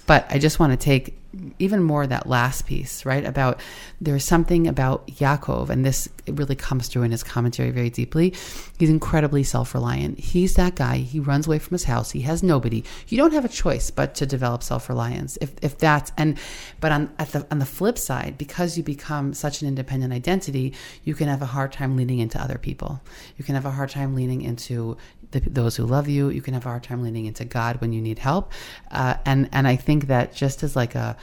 But 0.08 0.26
I 0.30 0.40
just 0.40 0.58
want 0.58 0.72
to 0.72 0.78
take 0.78 1.20
even 1.60 1.84
more 1.84 2.08
that 2.08 2.28
last 2.28 2.66
piece, 2.66 3.06
right? 3.06 3.26
About 3.26 3.60
there's 4.02 4.24
something 4.24 4.68
about 4.68 5.08
Yaakov, 5.08 5.70
and 5.70 5.86
this 5.86 6.08
really 6.28 6.56
comes 6.56 6.88
through 6.88 7.04
in 7.04 7.12
his 7.12 7.24
commentary 7.24 7.72
very 7.72 7.90
deeply. 7.90 8.34
He's 8.80 8.90
incredibly 8.90 9.44
self 9.44 9.74
reliant. 9.74 10.20
He's 10.20 10.56
that 10.56 10.76
guy. 10.76 10.98
He 10.98 11.20
runs 11.20 11.48
away 11.48 11.60
from 11.60 11.76
his 11.76 11.84
house. 11.84 12.12
He 12.12 12.22
has 12.22 12.44
nobody. 12.44 12.84
You 13.08 13.18
don't 13.18 13.34
have 13.34 13.46
a 13.46 13.50
choice 13.50 13.92
but 13.92 14.16
to 14.16 14.26
develop 14.26 14.64
self 14.64 14.90
reliance. 14.90 15.38
If, 15.42 15.54
if 15.62 15.78
that's, 15.78 16.12
and, 16.18 16.38
but 16.80 16.92
on, 16.92 17.14
at 17.20 17.32
the, 17.32 17.46
on 17.52 17.60
the 17.60 17.66
flip 17.66 17.98
side, 17.98 18.38
because 18.38 18.78
you 18.78 18.84
become 18.84 19.34
such 19.34 19.62
an 19.62 19.68
independent 19.68 20.14
identity, 20.14 20.74
you 21.04 21.14
can 21.14 21.28
have 21.28 21.42
a 21.42 21.48
hard 21.48 21.72
time 21.72 21.96
leaning 21.96 22.20
into 22.20 22.42
other 22.42 22.58
people. 22.58 23.02
You 23.38 23.44
can 23.44 23.56
have 23.56 23.66
a 23.66 23.72
hard 23.72 23.90
time 23.90 24.16
leaning 24.16 24.42
into 24.42 24.98
the, 25.32 25.40
those 25.42 25.76
who 25.76 25.86
love 25.86 26.08
you. 26.08 26.30
You 26.30 26.42
can 26.42 26.54
have 26.54 26.66
a 26.66 26.70
hard 26.70 26.84
time 26.84 27.04
leaning 27.04 27.26
into 27.26 27.46
God 27.46 27.82
when 27.82 27.94
you 27.94 28.02
need 28.02 28.20
help. 28.20 28.52
Uh, 28.92 29.16
and 29.26 29.50
and 29.52 29.68
I 29.68 29.76
think 29.76 30.08
that 30.08 30.34
just 30.34 30.64
as 30.64 30.76
like 30.76 30.96
a 30.96 31.18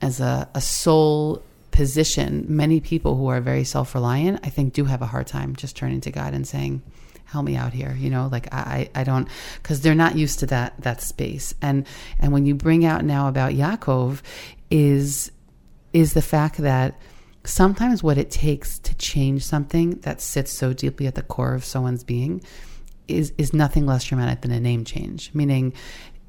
as 0.00 0.20
a, 0.20 0.48
a 0.54 0.60
soul 0.60 1.42
position, 1.70 2.44
many 2.48 2.80
people 2.80 3.16
who 3.16 3.28
are 3.28 3.40
very 3.40 3.64
self 3.64 3.94
reliant, 3.94 4.40
I 4.44 4.50
think, 4.50 4.72
do 4.72 4.84
have 4.84 5.02
a 5.02 5.06
hard 5.06 5.26
time 5.26 5.56
just 5.56 5.76
turning 5.76 6.00
to 6.02 6.10
God 6.10 6.34
and 6.34 6.46
saying, 6.46 6.82
help 7.24 7.44
me 7.44 7.54
out 7.54 7.72
here 7.72 7.94
you 7.96 8.10
know 8.10 8.28
like 8.32 8.52
i 8.52 8.90
i 8.92 9.04
don't 9.04 9.28
because 9.62 9.82
they're 9.82 9.94
not 9.94 10.16
used 10.16 10.40
to 10.40 10.46
that 10.46 10.74
that 10.80 11.00
space 11.00 11.54
and 11.62 11.86
and 12.18 12.32
when 12.32 12.44
you 12.44 12.56
bring 12.56 12.84
out 12.84 13.04
now 13.04 13.28
about 13.28 13.52
yaakov 13.52 14.20
is 14.68 15.30
is 15.92 16.12
the 16.12 16.22
fact 16.22 16.56
that 16.58 16.98
sometimes 17.44 18.02
what 18.02 18.18
it 18.18 18.32
takes 18.32 18.80
to 18.80 18.94
change 18.96 19.44
something 19.44 19.90
that 20.00 20.20
sits 20.20 20.52
so 20.52 20.72
deeply 20.72 21.06
at 21.06 21.14
the 21.14 21.22
core 21.22 21.54
of 21.54 21.64
someone's 21.64 22.02
being 22.02 22.42
is 23.10 23.32
is 23.38 23.52
nothing 23.52 23.86
less 23.86 24.04
dramatic 24.04 24.42
than 24.42 24.50
a 24.50 24.60
name 24.60 24.84
change. 24.84 25.30
Meaning, 25.34 25.72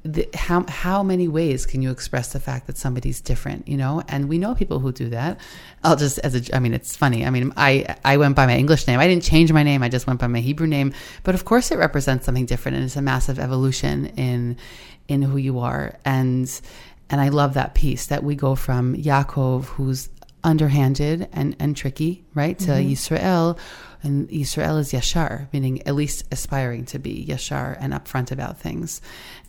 the, 0.04 0.28
how 0.34 0.64
how 0.68 1.02
many 1.02 1.28
ways 1.28 1.64
can 1.64 1.82
you 1.82 1.90
express 1.90 2.32
the 2.32 2.40
fact 2.40 2.66
that 2.66 2.76
somebody's 2.76 3.20
different? 3.20 3.68
You 3.68 3.76
know, 3.76 4.02
and 4.08 4.28
we 4.28 4.38
know 4.38 4.54
people 4.54 4.80
who 4.80 4.92
do 4.92 5.08
that. 5.10 5.40
I'll 5.84 5.96
just 5.96 6.18
as 6.20 6.34
a 6.34 6.56
I 6.56 6.58
mean, 6.58 6.74
it's 6.74 6.96
funny. 6.96 7.24
I 7.24 7.30
mean, 7.30 7.52
I 7.56 7.96
I 8.04 8.16
went 8.16 8.36
by 8.36 8.46
my 8.46 8.56
English 8.56 8.86
name. 8.86 8.98
I 8.98 9.06
didn't 9.06 9.24
change 9.24 9.52
my 9.52 9.62
name. 9.62 9.82
I 9.82 9.88
just 9.88 10.06
went 10.06 10.20
by 10.20 10.26
my 10.26 10.40
Hebrew 10.40 10.66
name. 10.66 10.92
But 11.22 11.34
of 11.34 11.44
course, 11.44 11.70
it 11.70 11.78
represents 11.78 12.26
something 12.26 12.46
different, 12.46 12.76
and 12.76 12.84
it's 12.84 12.96
a 12.96 13.02
massive 13.02 13.38
evolution 13.38 14.06
in 14.16 14.56
in 15.08 15.22
who 15.22 15.36
you 15.36 15.60
are. 15.60 15.98
And 16.04 16.48
and 17.10 17.20
I 17.20 17.28
love 17.28 17.54
that 17.54 17.74
piece 17.74 18.06
that 18.06 18.24
we 18.24 18.34
go 18.34 18.54
from 18.54 18.96
Yaakov, 18.96 19.66
who's 19.66 20.08
underhanded 20.44 21.28
and, 21.32 21.56
and 21.58 21.76
tricky, 21.76 22.24
right, 22.34 22.58
to 22.58 22.70
mm-hmm. 22.70 22.90
Yisrael, 22.90 23.58
and 24.02 24.28
Israel 24.30 24.78
is 24.78 24.92
yashar, 24.92 25.48
meaning 25.52 25.86
at 25.86 25.94
least 25.94 26.24
aspiring 26.32 26.84
to 26.86 26.98
be 26.98 27.24
yashar 27.26 27.76
and 27.80 27.92
upfront 27.92 28.32
about 28.32 28.58
things. 28.58 29.00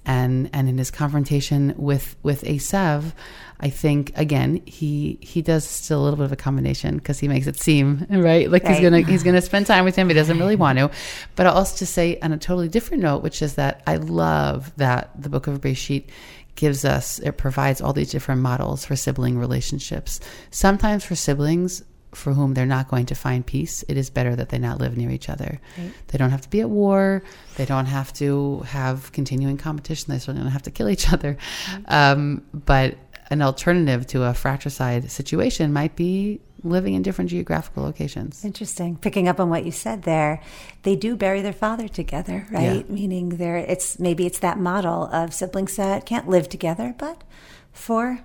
And 0.05 0.49
and 0.53 0.67
in 0.67 0.77
his 0.77 0.91
confrontation 0.91 1.73
with 1.77 2.15
with 2.23 2.43
Esav, 2.43 3.13
I 3.59 3.69
think 3.69 4.11
again 4.17 4.61
he 4.65 5.17
he 5.21 5.41
does 5.41 5.65
still 5.65 6.01
a 6.01 6.03
little 6.03 6.17
bit 6.17 6.25
of 6.25 6.31
a 6.33 6.37
combination 6.37 6.97
because 6.97 7.19
he 7.19 7.27
makes 7.27 7.47
it 7.47 7.59
seem 7.59 8.05
right 8.09 8.51
like 8.51 8.63
right. 8.63 8.73
he's 8.73 8.81
gonna 8.81 9.01
he's 9.01 9.23
gonna 9.23 9.41
spend 9.41 9.65
time 9.65 9.85
with 9.85 9.95
him. 9.95 10.09
He 10.09 10.13
doesn't 10.13 10.37
really 10.37 10.57
want 10.57 10.77
to. 10.79 10.91
But 11.35 11.47
I'll 11.47 11.53
also 11.55 11.77
just 11.77 11.93
say 11.93 12.19
on 12.19 12.33
a 12.33 12.37
totally 12.37 12.67
different 12.67 13.01
note, 13.01 13.23
which 13.23 13.41
is 13.41 13.55
that 13.55 13.81
I 13.87 13.95
love 13.95 14.73
that 14.75 15.09
the 15.19 15.29
book 15.29 15.47
of 15.47 15.61
Bereshit 15.61 16.09
gives 16.55 16.85
us 16.85 17.19
it 17.19 17.37
provides 17.37 17.81
all 17.81 17.93
these 17.93 18.11
different 18.11 18.41
models 18.41 18.85
for 18.85 18.95
sibling 18.95 19.39
relationships. 19.39 20.19
Sometimes 20.51 21.03
for 21.03 21.15
siblings 21.15 21.83
for 22.15 22.33
whom 22.33 22.53
they're 22.53 22.65
not 22.65 22.87
going 22.87 23.05
to 23.07 23.15
find 23.15 23.45
peace, 23.45 23.83
it 23.87 23.97
is 23.97 24.09
better 24.09 24.35
that 24.35 24.49
they 24.49 24.59
not 24.59 24.79
live 24.79 24.97
near 24.97 25.09
each 25.09 25.29
other. 25.29 25.59
Right. 25.77 25.91
They 26.07 26.17
don't 26.17 26.31
have 26.31 26.41
to 26.41 26.49
be 26.49 26.61
at 26.61 26.69
war. 26.69 27.23
They 27.57 27.65
don't 27.65 27.85
have 27.85 28.13
to 28.13 28.59
have 28.61 29.11
continuing 29.11 29.57
competition. 29.57 30.11
They 30.11 30.19
certainly 30.19 30.43
don't 30.43 30.51
have 30.51 30.63
to 30.63 30.71
kill 30.71 30.89
each 30.89 31.11
other. 31.11 31.37
Right. 31.71 32.11
Um, 32.11 32.43
but 32.53 32.95
an 33.29 33.41
alternative 33.41 34.05
to 34.07 34.23
a 34.23 34.33
fratricide 34.33 35.09
situation 35.09 35.73
might 35.73 35.95
be 35.95 36.39
living 36.63 36.93
in 36.93 37.01
different 37.01 37.29
geographical 37.29 37.83
locations. 37.83 38.45
Interesting. 38.45 38.95
Picking 38.97 39.27
up 39.27 39.39
on 39.39 39.49
what 39.49 39.65
you 39.65 39.71
said 39.71 40.03
there, 40.03 40.41
they 40.83 40.95
do 40.95 41.15
bury 41.15 41.41
their 41.41 41.53
father 41.53 41.87
together, 41.87 42.47
right? 42.51 42.85
Yeah. 42.87 42.93
Meaning 42.93 43.29
there, 43.29 43.57
it's 43.57 43.99
maybe 43.99 44.25
it's 44.25 44.39
that 44.39 44.57
model 44.57 45.05
of 45.11 45.33
siblings 45.33 45.75
that 45.75 46.05
can't 46.05 46.29
live 46.29 46.47
together, 46.47 46.95
but 46.97 47.23
for 47.71 48.19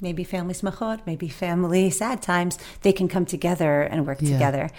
maybe 0.00 0.24
family 0.24 0.54
smachot, 0.54 1.00
maybe 1.06 1.28
family 1.28 1.90
sad 1.90 2.22
times, 2.22 2.58
they 2.82 2.92
can 2.92 3.08
come 3.08 3.26
together 3.26 3.82
and 3.82 4.06
work 4.06 4.18
yeah. 4.20 4.32
together. 4.32 4.70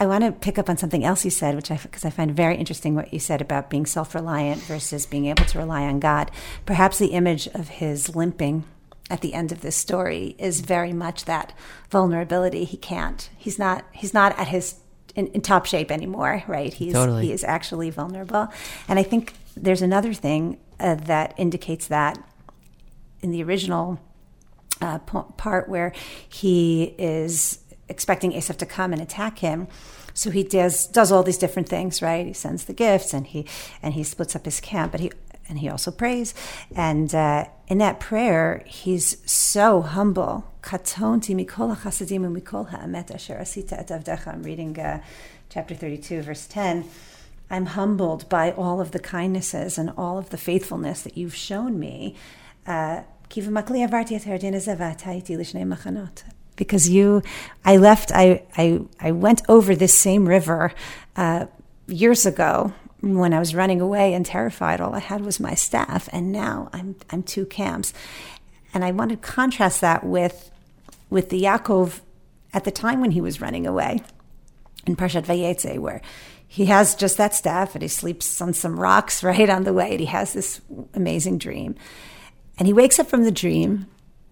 I 0.00 0.06
want 0.06 0.24
to 0.24 0.32
pick 0.32 0.58
up 0.58 0.68
on 0.68 0.76
something 0.76 1.04
else 1.04 1.24
you 1.24 1.30
said, 1.30 1.54
which 1.54 1.70
I 1.70 1.76
because 1.76 2.04
I 2.04 2.10
find 2.10 2.34
very 2.34 2.56
interesting 2.56 2.94
what 2.94 3.12
you 3.12 3.18
said 3.18 3.40
about 3.40 3.70
being 3.70 3.86
self-reliant 3.86 4.62
versus 4.62 5.06
being 5.06 5.26
able 5.26 5.44
to 5.44 5.58
rely 5.58 5.82
on 5.82 6.00
God. 6.00 6.30
Perhaps 6.66 6.98
the 6.98 7.08
image 7.08 7.46
of 7.48 7.68
his 7.68 8.14
limping 8.14 8.64
at 9.10 9.20
the 9.20 9.34
end 9.34 9.52
of 9.52 9.60
this 9.60 9.76
story 9.76 10.34
is 10.38 10.60
very 10.60 10.92
much 10.92 11.26
that 11.26 11.52
vulnerability. 11.90 12.64
He 12.64 12.76
can't. 12.76 13.28
He's 13.36 13.58
not. 13.58 13.84
He's 13.92 14.14
not 14.14 14.38
at 14.38 14.48
his 14.48 14.76
in, 15.14 15.28
in 15.28 15.40
top 15.40 15.66
shape 15.66 15.90
anymore, 15.90 16.42
right? 16.46 16.72
He's 16.72 16.92
totally. 16.92 17.26
he 17.26 17.32
is 17.32 17.44
actually 17.44 17.90
vulnerable, 17.90 18.48
and 18.88 18.98
I 18.98 19.02
think 19.02 19.34
there's 19.56 19.82
another 19.82 20.12
thing 20.12 20.58
uh, 20.80 20.96
that 20.96 21.34
indicates 21.36 21.86
that 21.86 22.18
in 23.22 23.30
the 23.30 23.42
original 23.42 24.00
uh, 24.80 24.98
part 24.98 25.68
where 25.68 25.92
he 26.28 26.94
is 26.98 27.58
expecting 27.88 28.32
Esav 28.32 28.56
to 28.58 28.66
come 28.66 28.92
and 28.92 29.00
attack 29.00 29.38
him. 29.38 29.68
So 30.14 30.30
he 30.30 30.44
does 30.44 30.86
does 30.86 31.10
all 31.10 31.22
these 31.22 31.38
different 31.38 31.68
things, 31.68 32.00
right? 32.00 32.26
He 32.26 32.32
sends 32.32 32.64
the 32.64 32.72
gifts 32.72 33.12
and 33.12 33.26
he 33.26 33.46
and 33.82 33.94
he 33.94 34.04
splits 34.04 34.36
up 34.36 34.44
his 34.44 34.60
camp, 34.60 34.92
but 34.92 35.00
he 35.00 35.10
and 35.48 35.58
he 35.58 35.68
also 35.68 35.90
prays. 35.90 36.34
And 36.74 37.14
uh, 37.14 37.46
in 37.68 37.78
that 37.78 38.00
prayer, 38.00 38.62
he's 38.66 39.18
so 39.30 39.82
humble. 39.82 40.50
I'm 44.26 44.42
reading 44.42 44.78
uh, 44.78 45.02
chapter 45.50 45.74
32, 45.74 46.22
verse 46.22 46.46
10. 46.46 46.88
I'm 47.50 47.66
humbled 47.66 48.28
by 48.28 48.52
all 48.52 48.80
of 48.80 48.92
the 48.92 48.98
kindnesses 48.98 49.76
and 49.76 49.92
all 49.98 50.16
of 50.16 50.30
the 50.30 50.38
faithfulness 50.38 51.02
that 51.02 51.18
you've 51.18 51.34
shown 51.34 51.78
me. 51.78 52.16
Uh, 52.66 53.02
because 56.56 56.88
you, 56.88 57.22
I 57.64 57.76
left, 57.76 58.12
I, 58.12 58.42
I, 58.56 58.80
I 59.00 59.12
went 59.12 59.42
over 59.48 59.74
this 59.74 59.96
same 59.96 60.28
river 60.28 60.72
uh, 61.16 61.46
years 61.86 62.26
ago 62.26 62.72
when 63.00 63.34
I 63.34 63.38
was 63.38 63.54
running 63.54 63.80
away 63.80 64.14
and 64.14 64.24
terrified. 64.24 64.80
All 64.80 64.94
I 64.94 65.00
had 65.00 65.22
was 65.22 65.40
my 65.40 65.54
staff, 65.54 66.08
and 66.12 66.32
now 66.32 66.70
I'm, 66.72 66.96
I'm 67.10 67.22
two 67.22 67.46
camps. 67.46 67.92
And 68.72 68.84
I 68.84 68.92
want 68.92 69.10
to 69.10 69.16
contrast 69.16 69.80
that 69.80 70.04
with, 70.04 70.50
with 71.10 71.30
the 71.30 71.42
Yaakov 71.42 72.00
at 72.52 72.64
the 72.64 72.70
time 72.70 73.00
when 73.00 73.12
he 73.12 73.20
was 73.20 73.40
running 73.40 73.66
away 73.66 74.00
in 74.86 74.96
Parshat 74.96 75.24
Vayetze, 75.24 75.78
where 75.78 76.00
he 76.46 76.66
has 76.66 76.94
just 76.94 77.16
that 77.16 77.34
staff 77.34 77.74
and 77.74 77.82
he 77.82 77.88
sleeps 77.88 78.40
on 78.40 78.52
some 78.52 78.78
rocks 78.78 79.22
right 79.22 79.50
on 79.50 79.64
the 79.64 79.72
way. 79.72 79.92
And 79.92 80.00
he 80.00 80.06
has 80.06 80.32
this 80.32 80.60
amazing 80.94 81.38
dream. 81.38 81.74
And 82.58 82.66
he 82.66 82.72
wakes 82.72 82.98
up 82.98 83.08
from 83.08 83.24
the 83.24 83.32
dream, 83.32 83.86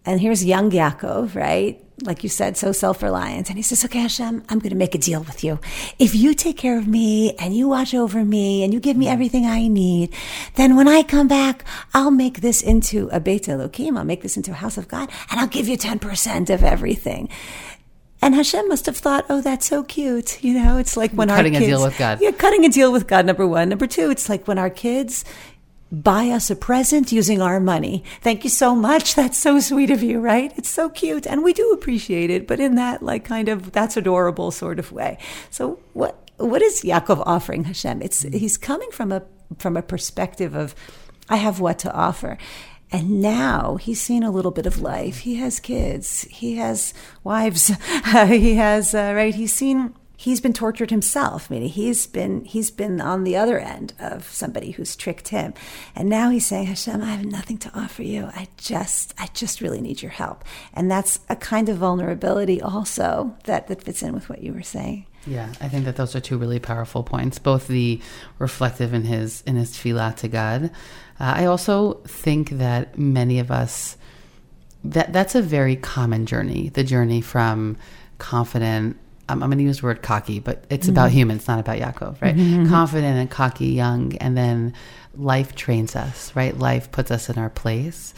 and 0.04 0.20
here's 0.20 0.44
young 0.44 0.70
Yaakov, 0.70 1.34
right? 1.34 1.82
Like 2.02 2.22
you 2.24 2.28
said, 2.28 2.56
so 2.56 2.72
self 2.72 3.02
reliant. 3.02 3.48
And 3.48 3.56
he 3.56 3.62
says, 3.62 3.84
Okay, 3.84 4.00
Hashem, 4.00 4.42
I'm 4.48 4.58
going 4.58 4.70
to 4.70 4.76
make 4.76 4.94
a 4.94 4.98
deal 4.98 5.22
with 5.22 5.44
you. 5.44 5.60
If 5.98 6.14
you 6.14 6.34
take 6.34 6.56
care 6.56 6.76
of 6.76 6.88
me 6.88 7.34
and 7.36 7.54
you 7.54 7.68
watch 7.68 7.94
over 7.94 8.24
me 8.24 8.64
and 8.64 8.72
you 8.72 8.80
give 8.80 8.96
me 8.96 9.06
everything 9.06 9.46
I 9.46 9.68
need, 9.68 10.12
then 10.54 10.74
when 10.74 10.88
I 10.88 11.02
come 11.02 11.28
back, 11.28 11.64
I'll 11.94 12.10
make 12.10 12.40
this 12.40 12.62
into 12.62 13.08
a 13.12 13.20
Beit 13.20 13.48
Elohim. 13.48 13.96
I'll 13.96 14.04
make 14.04 14.22
this 14.22 14.36
into 14.36 14.50
a 14.50 14.54
house 14.54 14.76
of 14.78 14.88
God, 14.88 15.10
and 15.30 15.38
I'll 15.38 15.46
give 15.46 15.68
you 15.68 15.76
10% 15.76 16.50
of 16.52 16.64
everything. 16.64 17.28
And 18.24 18.36
Hashem 18.36 18.68
must 18.68 18.86
have 18.86 18.96
thought, 18.96 19.26
oh, 19.28 19.40
that's 19.40 19.66
so 19.66 19.82
cute. 19.82 20.44
You 20.44 20.54
know, 20.54 20.76
it's 20.76 20.96
like 20.96 21.10
when 21.10 21.26
cutting 21.26 21.56
our 21.56 21.60
kids, 21.60 21.72
a 21.72 21.74
deal 21.74 21.82
with 21.84 21.98
God. 21.98 22.18
Yeah, 22.20 22.30
cutting 22.30 22.64
a 22.64 22.68
deal 22.68 22.92
with 22.92 23.08
God, 23.08 23.26
number 23.26 23.48
one. 23.48 23.68
Number 23.68 23.88
two, 23.88 24.10
it's 24.10 24.28
like 24.28 24.46
when 24.46 24.58
our 24.58 24.70
kids 24.70 25.24
buy 25.92 26.30
us 26.30 26.50
a 26.50 26.56
present 26.56 27.12
using 27.12 27.42
our 27.42 27.60
money. 27.60 28.02
Thank 28.22 28.44
you 28.44 28.50
so 28.50 28.74
much. 28.74 29.14
That's 29.22 29.36
so 29.36 29.60
sweet 29.60 29.90
of 29.90 30.02
you, 30.02 30.20
right? 30.20 30.52
It's 30.56 30.70
so 30.70 30.88
cute. 30.88 31.26
And 31.26 31.44
we 31.44 31.52
do 31.52 31.70
appreciate 31.72 32.30
it, 32.30 32.48
but 32.48 32.58
in 32.58 32.74
that 32.76 33.02
like 33.02 33.24
kind 33.24 33.48
of 33.48 33.72
that's 33.72 33.96
adorable 33.96 34.50
sort 34.50 34.78
of 34.78 34.90
way. 34.90 35.18
So 35.50 35.78
what 35.92 36.30
what 36.38 36.62
is 36.62 36.82
Yaakov 36.82 37.22
offering 37.26 37.64
Hashem? 37.64 38.00
It's 38.02 38.22
he's 38.22 38.56
coming 38.56 38.90
from 38.90 39.12
a 39.12 39.22
from 39.58 39.76
a 39.76 39.82
perspective 39.82 40.54
of 40.54 40.74
I 41.28 41.36
have 41.36 41.60
what 41.60 41.78
to 41.80 41.92
offer. 41.92 42.38
And 42.90 43.22
now 43.22 43.76
he's 43.76 44.02
seen 44.02 44.22
a 44.22 44.30
little 44.30 44.50
bit 44.50 44.66
of 44.66 44.80
life. 44.80 45.20
He 45.20 45.36
has 45.36 45.60
kids. 45.60 46.22
He 46.30 46.56
has 46.56 46.92
wives. 47.24 47.68
he 48.26 48.54
has 48.56 48.94
uh, 48.94 49.12
right. 49.14 49.34
He's 49.34 49.52
seen. 49.52 49.94
He's 50.22 50.40
been 50.40 50.52
tortured 50.52 50.90
himself. 50.90 51.50
Meaning 51.50 51.70
he's 51.70 52.06
been 52.06 52.44
he's 52.44 52.70
been 52.70 53.00
on 53.00 53.24
the 53.24 53.36
other 53.36 53.58
end 53.58 53.92
of 53.98 54.30
somebody 54.30 54.70
who's 54.70 54.94
tricked 54.94 55.28
him, 55.28 55.52
and 55.96 56.08
now 56.08 56.30
he's 56.30 56.46
saying, 56.46 56.66
Hashem, 56.66 57.02
I 57.02 57.06
have 57.06 57.24
nothing 57.24 57.58
to 57.58 57.70
offer 57.74 58.04
you. 58.04 58.26
I 58.26 58.46
just 58.56 59.14
I 59.18 59.26
just 59.34 59.60
really 59.60 59.80
need 59.80 60.00
your 60.00 60.12
help. 60.12 60.44
And 60.74 60.88
that's 60.88 61.18
a 61.28 61.34
kind 61.34 61.68
of 61.68 61.78
vulnerability 61.78 62.62
also 62.62 63.36
that 63.44 63.66
that 63.66 63.82
fits 63.82 64.00
in 64.00 64.14
with 64.14 64.28
what 64.28 64.44
you 64.44 64.52
were 64.52 64.62
saying. 64.62 65.06
Yeah, 65.26 65.52
I 65.60 65.68
think 65.68 65.86
that 65.86 65.96
those 65.96 66.14
are 66.14 66.20
two 66.20 66.38
really 66.38 66.60
powerful 66.60 67.02
points. 67.02 67.40
Both 67.40 67.66
the 67.66 68.00
reflective 68.38 68.94
in 68.94 69.02
his 69.02 69.42
in 69.42 69.56
his 69.56 69.72
tefillah 69.72 70.14
to 70.18 70.28
God. 70.28 70.70
Uh, 71.18 71.34
I 71.36 71.46
also 71.46 71.94
think 72.06 72.50
that 72.50 72.96
many 72.96 73.40
of 73.40 73.50
us 73.50 73.96
that 74.84 75.12
that's 75.12 75.34
a 75.34 75.42
very 75.42 75.74
common 75.74 76.26
journey. 76.26 76.68
The 76.68 76.84
journey 76.84 77.20
from 77.20 77.76
confident. 78.18 78.98
Um, 79.28 79.42
I'm 79.42 79.48
going 79.50 79.58
to 79.58 79.64
use 79.64 79.80
the 79.80 79.86
word 79.86 80.02
cocky, 80.02 80.40
but 80.40 80.64
it's 80.68 80.86
mm-hmm. 80.86 80.94
about 80.94 81.10
humans, 81.10 81.46
not 81.46 81.60
about 81.60 81.78
Yaakov, 81.78 82.20
right? 82.20 82.36
Mm-hmm. 82.36 82.68
Confident 82.68 83.18
and 83.18 83.30
cocky, 83.30 83.66
young, 83.68 84.16
and 84.16 84.36
then 84.36 84.74
life 85.16 85.54
trains 85.54 85.94
us, 85.94 86.34
right? 86.34 86.56
Life 86.58 86.90
puts 86.90 87.10
us 87.10 87.28
in 87.28 87.38
our 87.38 87.50
place, 87.50 88.14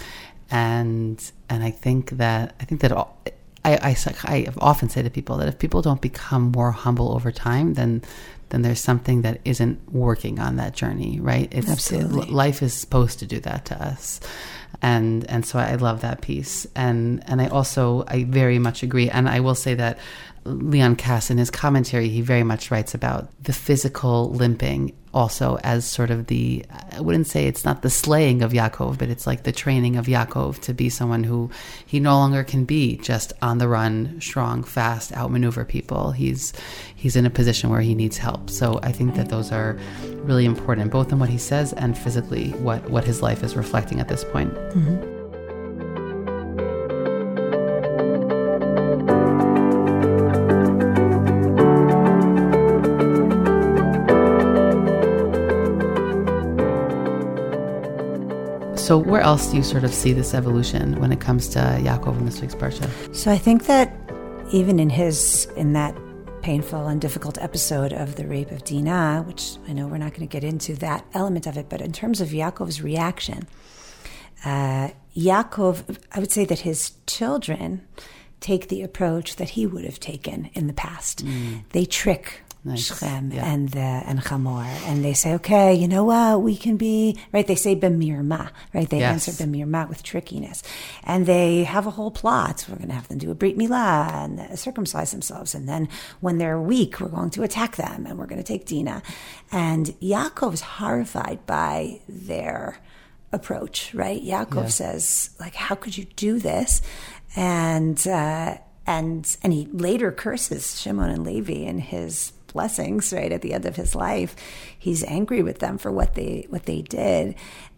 and 0.50 1.20
and 1.48 1.62
I 1.62 1.70
think 1.70 2.10
that 2.10 2.54
I 2.60 2.64
think 2.64 2.80
that 2.80 2.92
all, 2.92 3.18
I, 3.64 3.76
I, 3.76 3.96
I 4.24 4.46
often 4.58 4.88
say 4.88 5.02
to 5.02 5.10
people 5.10 5.36
that 5.38 5.48
if 5.48 5.58
people 5.58 5.82
don't 5.82 6.00
become 6.00 6.52
more 6.52 6.70
humble 6.70 7.12
over 7.12 7.32
time, 7.32 7.74
then 7.74 8.02
then 8.50 8.62
there's 8.62 8.80
something 8.80 9.22
that 9.22 9.40
isn't 9.44 9.92
working 9.92 10.38
on 10.38 10.56
that 10.56 10.74
journey, 10.74 11.18
right? 11.20 11.48
It's 11.50 11.68
Absolutely. 11.68 12.28
It, 12.28 12.30
life 12.30 12.62
is 12.62 12.74
supposed 12.74 13.18
to 13.20 13.26
do 13.26 13.40
that 13.40 13.64
to 13.66 13.82
us. 13.82 14.20
And 14.82 15.28
and 15.30 15.46
so 15.46 15.58
I 15.58 15.74
love 15.76 16.02
that 16.02 16.20
piece. 16.20 16.66
And 16.76 17.22
and 17.26 17.40
I 17.40 17.48
also 17.48 18.04
I 18.06 18.24
very 18.24 18.58
much 18.58 18.82
agree. 18.82 19.08
And 19.08 19.28
I 19.28 19.40
will 19.40 19.54
say 19.54 19.74
that 19.74 19.98
Leon 20.44 20.96
Kass, 20.96 21.30
in 21.30 21.38
his 21.38 21.50
commentary, 21.50 22.08
he 22.08 22.20
very 22.20 22.42
much 22.42 22.70
writes 22.70 22.94
about 22.94 23.28
the 23.42 23.52
physical 23.52 24.30
limping 24.30 24.94
also 25.14 25.58
as 25.62 25.84
sort 25.84 26.10
of 26.10 26.26
the, 26.26 26.64
I 26.92 27.00
wouldn't 27.00 27.28
say 27.28 27.46
it's 27.46 27.64
not 27.64 27.82
the 27.82 27.88
slaying 27.88 28.42
of 28.42 28.52
Yaakov, 28.52 28.98
but 28.98 29.08
it's 29.08 29.26
like 29.26 29.44
the 29.44 29.52
training 29.52 29.96
of 29.96 30.06
Yaakov 30.06 30.60
to 30.62 30.74
be 30.74 30.90
someone 30.90 31.22
who 31.24 31.50
he 31.86 32.00
no 32.00 32.16
longer 32.16 32.42
can 32.42 32.64
be 32.64 32.96
just 32.96 33.32
on 33.40 33.58
the 33.58 33.68
run, 33.68 34.20
strong, 34.20 34.64
fast, 34.64 35.12
outmaneuver 35.12 35.64
people. 35.64 36.10
He's, 36.10 36.52
he's 36.94 37.16
in 37.16 37.26
a 37.26 37.30
position 37.30 37.70
where 37.70 37.80
he 37.80 37.94
needs 37.94 38.18
help. 38.18 38.50
So 38.50 38.80
I 38.82 38.92
think 38.92 39.14
that 39.14 39.28
those 39.28 39.52
are 39.52 39.78
really 40.16 40.44
important, 40.44 40.90
both 40.90 41.12
in 41.12 41.20
what 41.20 41.28
he 41.28 41.38
says 41.38 41.72
and 41.74 41.96
physically 41.96 42.50
what, 42.50 42.90
what 42.90 43.04
his 43.04 43.22
life 43.22 43.42
is 43.44 43.56
reflecting 43.56 44.00
at 44.00 44.08
this 44.08 44.24
point. 44.24 44.52
Mm-hmm. 44.52 45.13
So, 58.84 58.98
where 58.98 59.22
else 59.22 59.46
do 59.46 59.56
you 59.56 59.62
sort 59.62 59.82
of 59.84 59.94
see 59.94 60.12
this 60.12 60.34
evolution 60.34 61.00
when 61.00 61.10
it 61.10 61.18
comes 61.18 61.48
to 61.48 61.58
Yaakov 61.58 62.18
in 62.18 62.26
this 62.26 62.42
week's 62.42 62.54
parsha? 62.54 63.16
So, 63.16 63.30
I 63.30 63.38
think 63.38 63.64
that 63.64 63.96
even 64.52 64.78
in 64.78 64.90
his 64.90 65.46
in 65.56 65.72
that 65.72 65.96
painful 66.42 66.88
and 66.88 67.00
difficult 67.00 67.38
episode 67.38 67.94
of 67.94 68.16
the 68.16 68.26
rape 68.26 68.50
of 68.50 68.62
Dinah, 68.62 69.24
which 69.26 69.56
I 69.66 69.72
know 69.72 69.86
we're 69.86 69.96
not 69.96 70.10
going 70.10 70.28
to 70.28 70.30
get 70.30 70.44
into 70.44 70.74
that 70.76 71.06
element 71.14 71.46
of 71.46 71.56
it, 71.56 71.70
but 71.70 71.80
in 71.80 71.92
terms 71.92 72.20
of 72.20 72.28
Yaakov's 72.28 72.82
reaction, 72.82 73.48
uh, 74.44 74.90
Yaakov, 75.16 75.98
I 76.12 76.20
would 76.20 76.30
say 76.30 76.44
that 76.44 76.58
his 76.58 76.92
children 77.06 77.88
take 78.40 78.68
the 78.68 78.82
approach 78.82 79.36
that 79.36 79.48
he 79.48 79.66
would 79.66 79.86
have 79.86 79.98
taken 79.98 80.50
in 80.52 80.66
the 80.66 80.74
past. 80.74 81.24
Mm. 81.24 81.62
They 81.70 81.86
trick 81.86 82.42
nice. 82.64 82.86
Shechem 82.86 83.32
yeah. 83.32 83.52
and 83.52 83.68
the, 83.70 83.78
and 83.78 84.20
Chamor, 84.20 84.64
and 84.86 85.04
they 85.04 85.14
say, 85.14 85.34
okay, 85.34 85.74
you 85.74 85.86
know 85.86 86.04
what, 86.04 86.42
we 86.42 86.56
can 86.56 86.76
be 86.76 87.18
right. 87.32 87.46
They 87.46 87.54
say 87.54 87.76
bemirma, 87.76 88.50
right? 88.72 88.88
They 88.88 89.00
yes. 89.00 89.28
answer 89.28 89.44
bemirma 89.44 89.88
with 89.88 90.02
trickiness, 90.02 90.62
and 91.04 91.26
they 91.26 91.64
have 91.64 91.86
a 91.86 91.90
whole 91.90 92.10
plot. 92.10 92.66
We're 92.68 92.76
going 92.76 92.88
to 92.88 92.94
have 92.94 93.08
them 93.08 93.18
do 93.18 93.30
a 93.30 93.34
brit 93.34 93.56
milah 93.56 94.24
and 94.24 94.58
circumcise 94.58 95.12
themselves, 95.12 95.54
and 95.54 95.68
then 95.68 95.88
when 96.20 96.38
they're 96.38 96.60
weak, 96.60 97.00
we're 97.00 97.08
going 97.08 97.30
to 97.30 97.42
attack 97.42 97.76
them, 97.76 98.06
and 98.06 98.18
we're 98.18 98.26
going 98.26 98.42
to 98.42 98.46
take 98.46 98.66
Dinah. 98.66 99.02
And 99.52 99.86
Yaakov 100.00 100.54
is 100.54 100.60
horrified 100.60 101.46
by 101.46 102.00
their 102.08 102.78
approach, 103.32 103.92
right? 103.94 104.22
Yaakov 104.22 104.62
yeah. 104.62 104.68
says, 104.68 105.30
like, 105.40 105.54
how 105.54 105.74
could 105.74 105.96
you 105.98 106.04
do 106.16 106.38
this? 106.38 106.80
And 107.36 108.06
uh, 108.06 108.58
and 108.86 109.36
and 109.42 109.52
he 109.52 109.66
later 109.66 110.12
curses 110.12 110.80
Shimon 110.80 111.10
and 111.10 111.24
Levi 111.24 111.52
in 111.52 111.78
his 111.78 112.32
blessings 112.54 113.12
right 113.12 113.32
at 113.32 113.42
the 113.42 113.52
end 113.52 113.66
of 113.66 113.76
his 113.76 113.94
life 113.94 114.34
he's 114.78 115.04
angry 115.04 115.42
with 115.42 115.58
them 115.58 115.76
for 115.76 115.92
what 115.92 116.14
they 116.14 116.46
what 116.48 116.64
they 116.64 116.80
did 116.80 117.34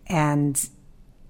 and 0.06 0.68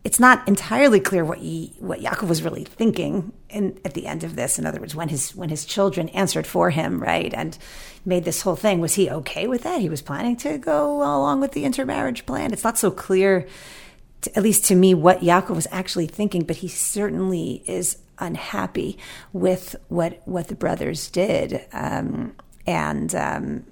it's 0.07 0.21
not 0.21 0.47
entirely 0.47 1.01
clear 1.01 1.25
what 1.25 1.39
he, 1.39 1.75
what 1.81 1.99
Yaakov 1.99 2.29
was 2.29 2.41
really 2.41 2.63
thinking 2.63 3.33
in, 3.51 3.81
at 3.85 3.95
the 3.95 4.07
end 4.07 4.23
of 4.23 4.37
this. 4.37 4.57
In 4.57 4.65
other 4.65 4.79
words, 4.79 4.95
when 4.95 5.09
his 5.09 5.35
when 5.35 5.49
his 5.49 5.65
children 5.65 6.09
answered 6.11 6.47
for 6.47 6.71
him, 6.71 7.03
right, 7.03 7.35
and 7.35 7.59
made 8.05 8.25
this 8.25 8.43
whole 8.43 8.55
thing, 8.55 8.81
was 8.81 8.95
he 8.95 9.11
okay 9.11 9.49
with 9.49 9.65
that? 9.65 9.81
He 9.81 9.89
was 9.89 10.03
planning 10.03 10.37
to 10.37 10.59
go 10.59 10.99
along 10.99 11.41
with 11.41 11.53
the 11.53 11.65
intermarriage 11.65 12.25
plan. 12.25 12.53
It's 12.53 12.63
not 12.63 12.79
so 12.79 12.93
clear, 12.93 13.49
to, 14.21 14.37
at 14.37 14.45
least 14.45 14.65
to 14.67 14.77
me, 14.77 14.95
what 14.95 15.23
Yaakov 15.23 15.57
was 15.57 15.67
actually 15.73 16.07
thinking, 16.07 16.45
but 16.45 16.59
he 16.59 16.69
certainly 16.69 17.65
is 17.67 17.99
unhappy 18.21 18.99
with 19.33 19.75
what 19.89 20.23
what 20.25 20.47
the 20.47 20.55
brothers 20.55 21.11
did. 21.11 21.67
Um, 21.73 22.37
and 22.67 23.15
um, 23.15 23.65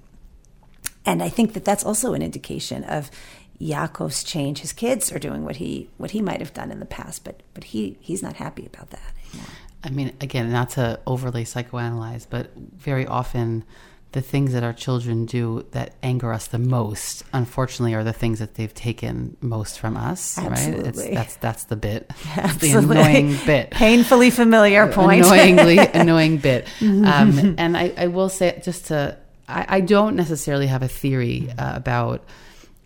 and 1.05 1.21
I 1.21 1.29
think 1.29 1.53
that 1.53 1.65
that's 1.65 1.83
also 1.83 2.13
an 2.13 2.21
indication 2.21 2.83
of 2.83 3.11
Yaakov's 3.59 4.23
change. 4.23 4.59
His 4.59 4.73
kids 4.73 5.11
are 5.11 5.19
doing 5.19 5.45
what 5.45 5.57
he 5.57 5.89
what 5.97 6.11
he 6.11 6.21
might 6.21 6.39
have 6.39 6.53
done 6.53 6.71
in 6.71 6.79
the 6.79 6.85
past, 6.85 7.23
but 7.23 7.41
but 7.53 7.65
he 7.65 7.97
he's 8.01 8.21
not 8.21 8.35
happy 8.35 8.65
about 8.65 8.89
that 8.89 9.13
anymore. 9.31 9.49
I 9.83 9.89
mean, 9.89 10.13
again, 10.19 10.51
not 10.51 10.71
to 10.71 10.99
overly 11.05 11.43
psychoanalyze, 11.43 12.25
but 12.27 12.51
very 12.55 13.05
often 13.05 13.63
the 14.15 14.21
things 14.21 14.53
that 14.53 14.63
our 14.63 14.71
children 14.71 15.25
do 15.25 15.65
that 15.71 15.93
anger 16.01 16.31
us 16.31 16.47
the 16.47 16.57
most, 16.57 17.25
unfortunately, 17.33 17.93
are 17.93 18.03
the 18.03 18.13
things 18.13 18.39
that 18.39 18.55
they've 18.55 18.73
taken 18.73 19.35
most 19.41 19.77
from 19.77 19.97
us. 19.97 20.37
Absolutely. 20.37 20.83
Right? 20.83 20.87
It's, 20.87 21.03
that's 21.03 21.35
that's 21.35 21.63
the 21.65 21.75
bit. 21.75 22.09
The 22.59 22.71
annoying 22.71 23.37
bit. 23.45 23.71
Painfully 23.71 24.29
familiar 24.29 24.87
point. 24.87 25.25
Annoyingly 25.25 25.77
annoying 25.93 26.37
bit. 26.37 26.65
Um, 26.81 27.55
and 27.57 27.75
I, 27.75 27.93
I 27.97 28.07
will 28.07 28.29
say 28.29 28.61
just 28.63 28.85
to 28.85 29.17
I, 29.49 29.65
I 29.67 29.79
don't 29.81 30.15
necessarily 30.15 30.67
have 30.67 30.81
a 30.81 30.87
theory 30.87 31.51
uh, 31.57 31.75
about 31.75 32.23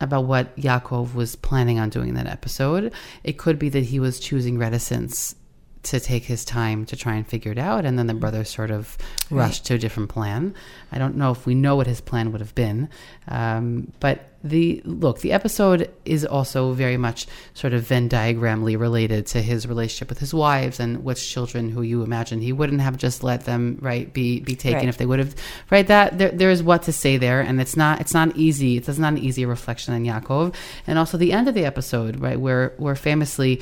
about 0.01 0.25
what 0.25 0.55
Yaakov 0.57 1.13
was 1.13 1.35
planning 1.35 1.77
on 1.77 1.89
doing 1.89 2.09
in 2.09 2.15
that 2.15 2.27
episode. 2.27 2.91
It 3.23 3.37
could 3.37 3.59
be 3.59 3.69
that 3.69 3.83
he 3.83 3.99
was 3.99 4.19
choosing 4.19 4.57
reticence 4.57 5.35
to 5.81 5.99
take 5.99 6.25
his 6.25 6.43
time 6.43 6.85
to 6.87 6.95
try 6.97 7.15
and 7.15 7.25
figure 7.27 7.51
it 7.53 7.57
out, 7.57 7.85
and 7.85 7.97
then 7.97 8.07
the 8.07 8.13
brothers 8.13 8.49
sort 8.49 8.69
of 8.71 8.97
rushed 9.29 9.65
to 9.67 9.75
a 9.75 9.77
different 9.77 10.09
plan. 10.09 10.53
I 10.91 10.97
don't 10.97 11.15
know 11.15 11.31
if 11.31 11.45
we 11.45 11.55
know 11.55 11.75
what 11.77 11.87
his 11.87 12.01
plan 12.01 12.31
would 12.31 12.41
have 12.41 12.53
been, 12.53 12.89
um, 13.27 13.91
but 13.99 14.25
the 14.43 14.81
look, 14.85 15.19
the 15.19 15.31
episode 15.33 15.89
is 16.05 16.25
also 16.25 16.71
very 16.73 16.95
much 16.97 17.27
sort 17.53 17.73
of 17.73 17.83
Venn 17.83 18.07
diagramly 18.09 18.79
related 18.79 19.25
to 19.27 19.41
his 19.41 19.67
relationship 19.67 20.07
with 20.09 20.19
his 20.19 20.33
wives 20.33 20.79
and 20.79 21.03
which 21.03 21.29
children 21.29 21.69
who 21.69 21.81
you 21.81 22.03
imagine 22.03 22.39
he 22.41 22.53
wouldn't 22.53 22.79
have 22.81 22.95
just 22.97 23.21
let 23.23 23.43
them 23.45 23.77
right 23.81 24.13
be 24.13 24.39
be 24.39 24.55
taken 24.55 24.79
Right. 24.79 24.87
if 24.89 24.97
they 24.97 25.05
would 25.05 25.19
have 25.19 25.35
right 25.69 25.85
that 25.87 26.17
there, 26.17 26.31
there 26.31 26.51
is 26.51 26.63
what 26.63 26.83
to 26.83 26.93
say 26.93 27.17
there 27.17 27.41
and 27.41 27.59
it's 27.59 27.75
not 27.75 27.99
it's 27.99 28.13
not 28.13 28.33
easy 28.37 28.77
it's 28.77 28.87
not 28.97 29.11
an 29.13 29.17
easy 29.19 29.45
reflection 29.45 29.93
on 29.93 30.05
Yaakov 30.05 30.55
and 30.87 30.97
also 30.97 31.17
the 31.17 31.33
end 31.33 31.49
of 31.49 31.53
the 31.53 31.65
episode 31.65 32.21
right 32.21 32.39
where 32.39 32.73
where 32.77 32.95
famously 32.95 33.61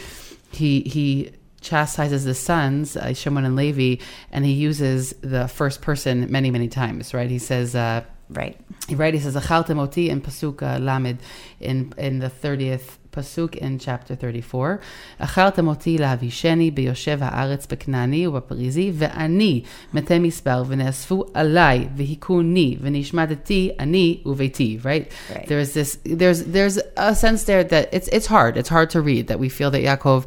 he 0.52 0.82
he 0.82 1.32
chastises 1.61 2.25
the 2.25 2.35
sons 2.35 2.97
uh, 2.97 3.13
Shimon 3.15 3.45
and 3.45 3.55
Levi 3.57 4.03
and 4.33 4.45
he 4.45 4.53
uses 4.53 5.15
the 5.21 5.47
first 5.49 5.81
person 5.81 6.31
many 6.31 6.51
many 6.51 6.69
times 6.69 7.15
right 7.15 7.31
he 7.31 7.39
says 7.39 7.75
uh 7.75 8.03
Right. 8.31 8.59
right 8.91 9.13
he 9.13 9.21
says 9.21 9.37
"Achaltem 9.37 9.79
oti 9.79 10.09
in 10.09 10.23
pasuk 10.23 10.63
uh, 10.63 10.79
lamed 10.79 11.19
in 11.61 11.93
in 11.99 12.21
the 12.21 12.31
30th 12.31 12.97
pasuk 13.11 13.57
in 13.57 13.79
chapter 13.79 14.15
34 14.15 14.81
"Achaltem 15.21 15.69
oti 15.69 15.99
להבישני 15.99 16.71
ביושב 16.71 17.19
הארץ 17.21 17.67
בכנעני 17.67 18.27
ובפריזי 18.27 18.93
ואני 18.95 19.63
מתי 19.95 20.19
מספר 20.19 20.65
ונאספו 20.67 21.25
עליי 21.35 21.89
והיכוני 21.97 22.77
ונשמדתי 22.81 23.71
אני 23.81 24.23
וביתי 24.27 24.79
right? 24.83 25.13
Right. 25.31 25.47
there's 25.49 25.75
this 25.75 25.99
there's 26.07 26.45
there's 26.45 26.79
a 26.97 27.15
sense 27.15 27.45
there 27.45 27.65
that 27.65 27.89
it's 27.93 28.09
it's 28.09 28.27
hard 28.27 28.57
it's 28.57 28.71
hard 28.71 28.89
to 28.91 29.01
read 29.03 29.27
that 29.29 29.39
we 29.39 29.51
feel 29.51 29.71
that 29.71 29.83
Yaakov 29.83 30.25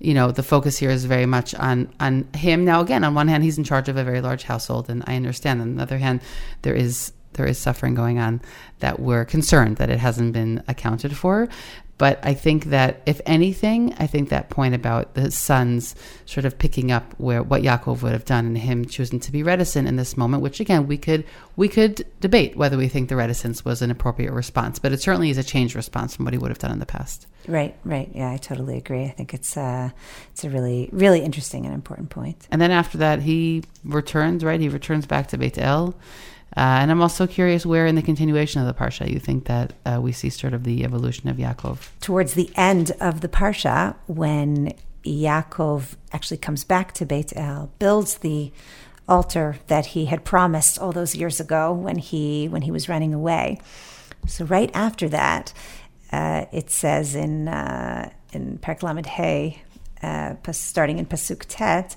you 0.00 0.14
know 0.14 0.32
the 0.32 0.42
focus 0.42 0.78
here 0.78 0.90
is 0.90 1.04
very 1.04 1.26
much 1.26 1.54
on 1.54 1.92
on 2.00 2.26
him. 2.34 2.64
Now 2.64 2.80
again 2.80 3.04
on 3.04 3.14
one 3.14 3.28
hand 3.28 3.44
he's 3.44 3.58
in 3.58 3.64
charge 3.64 3.88
of 3.88 3.96
a 3.96 4.04
very 4.04 4.20
large 4.20 4.44
household 4.44 4.90
and 4.90 5.04
i 5.06 5.14
understand. 5.14 5.60
On 5.60 5.76
the 5.76 5.82
other 5.82 5.98
hand 5.98 6.20
there 6.62 6.74
is 6.74 7.12
there 7.34 7.46
is 7.46 7.58
suffering 7.58 7.94
going 7.94 8.18
on 8.18 8.40
that 8.80 8.98
we're 8.98 9.24
concerned 9.24 9.76
that 9.76 9.90
it 9.90 9.98
hasn't 9.98 10.32
been 10.32 10.62
accounted 10.66 11.16
for 11.16 11.48
but 12.00 12.18
i 12.24 12.32
think 12.32 12.64
that 12.66 13.02
if 13.04 13.20
anything 13.26 13.94
i 13.98 14.06
think 14.06 14.30
that 14.30 14.48
point 14.48 14.74
about 14.74 15.14
the 15.14 15.30
sons 15.30 15.94
sort 16.24 16.46
of 16.46 16.58
picking 16.58 16.90
up 16.90 17.14
where 17.18 17.42
what 17.42 17.62
Yaakov 17.62 18.02
would 18.02 18.12
have 18.12 18.24
done 18.24 18.46
and 18.46 18.58
him 18.58 18.86
choosing 18.86 19.20
to 19.20 19.30
be 19.30 19.42
reticent 19.42 19.86
in 19.86 19.96
this 19.96 20.16
moment 20.16 20.42
which 20.42 20.58
again 20.58 20.86
we 20.86 20.96
could 20.96 21.24
we 21.56 21.68
could 21.68 22.06
debate 22.20 22.56
whether 22.56 22.78
we 22.78 22.88
think 22.88 23.10
the 23.10 23.16
reticence 23.16 23.64
was 23.64 23.82
an 23.82 23.90
appropriate 23.90 24.32
response 24.32 24.78
but 24.78 24.92
it 24.92 25.02
certainly 25.02 25.28
is 25.28 25.38
a 25.38 25.44
changed 25.44 25.76
response 25.76 26.16
from 26.16 26.24
what 26.24 26.32
he 26.32 26.38
would 26.38 26.50
have 26.50 26.58
done 26.58 26.72
in 26.72 26.80
the 26.80 26.86
past 26.86 27.26
Right. 27.46 27.74
Right. 27.84 28.10
Yeah, 28.14 28.30
I 28.30 28.36
totally 28.36 28.76
agree. 28.76 29.04
I 29.04 29.08
think 29.08 29.32
it's 29.32 29.56
uh, 29.56 29.90
it's 30.30 30.44
a 30.44 30.50
really 30.50 30.88
really 30.92 31.20
interesting 31.20 31.64
and 31.64 31.74
important 31.74 32.10
point. 32.10 32.46
And 32.50 32.60
then 32.60 32.70
after 32.70 32.98
that, 32.98 33.22
he 33.22 33.64
returns, 33.84 34.44
right? 34.44 34.60
He 34.60 34.68
returns 34.68 35.06
back 35.06 35.28
to 35.28 35.38
Beit 35.38 35.58
El. 35.58 35.94
Uh, 36.56 36.82
and 36.82 36.90
I'm 36.90 37.00
also 37.00 37.26
curious 37.26 37.64
where 37.64 37.86
in 37.86 37.94
the 37.94 38.02
continuation 38.02 38.60
of 38.60 38.66
the 38.66 38.74
Parsha 38.74 39.08
you 39.10 39.20
think 39.20 39.44
that 39.44 39.72
uh, 39.86 40.00
we 40.02 40.10
see 40.10 40.30
sort 40.30 40.52
of 40.52 40.64
the 40.64 40.84
evolution 40.84 41.28
of 41.28 41.36
Yaakov. 41.36 41.90
towards 42.00 42.34
the 42.34 42.50
end 42.56 42.90
of 43.00 43.20
the 43.20 43.28
parsha, 43.28 43.94
when 44.06 44.74
Yaakov 45.04 45.96
actually 46.12 46.38
comes 46.38 46.64
back 46.64 46.92
to 46.94 47.06
Beit 47.06 47.32
El, 47.36 47.70
builds 47.78 48.18
the 48.18 48.52
altar 49.08 49.56
that 49.66 49.86
he 49.86 50.06
had 50.06 50.24
promised 50.24 50.78
all 50.78 50.92
those 50.92 51.14
years 51.14 51.40
ago 51.40 51.72
when 51.72 51.98
he 51.98 52.48
when 52.48 52.62
he 52.62 52.70
was 52.70 52.88
running 52.88 53.14
away. 53.14 53.60
So 54.26 54.44
right 54.44 54.70
after 54.74 55.08
that, 55.08 55.52
uh, 56.12 56.46
it 56.52 56.70
says 56.70 57.14
in 57.14 57.48
uh, 57.48 58.10
in 58.32 58.58
Perek 58.58 58.82
Lamed 58.82 59.06
Hey, 59.06 59.62
uh, 60.02 60.34
starting 60.52 60.98
in 60.98 61.06
pasuk 61.06 61.44
tet, 61.48 61.96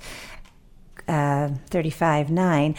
uh, 1.07 1.49
35 1.69 2.29
9 2.29 2.75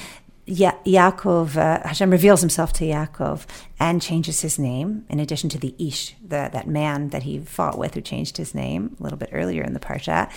Ya- 0.46 0.76
Yaakov, 0.84 1.56
uh, 1.56 1.86
Hashem 1.88 2.10
reveals 2.10 2.40
himself 2.40 2.72
to 2.74 2.84
Yaakov 2.84 3.46
and 3.80 4.02
changes 4.02 4.42
his 4.42 4.58
name, 4.58 5.06
in 5.08 5.18
addition 5.18 5.48
to 5.50 5.58
the 5.58 5.74
Ish, 5.78 6.14
the, 6.20 6.50
that 6.52 6.66
man 6.66 7.08
that 7.10 7.22
he 7.22 7.38
fought 7.38 7.78
with 7.78 7.94
who 7.94 8.02
changed 8.02 8.36
his 8.36 8.54
name 8.54 8.94
a 9.00 9.02
little 9.02 9.16
bit 9.18 9.30
earlier 9.32 9.62
in 9.62 9.72
the 9.72 9.80
Parsha. 9.80 10.30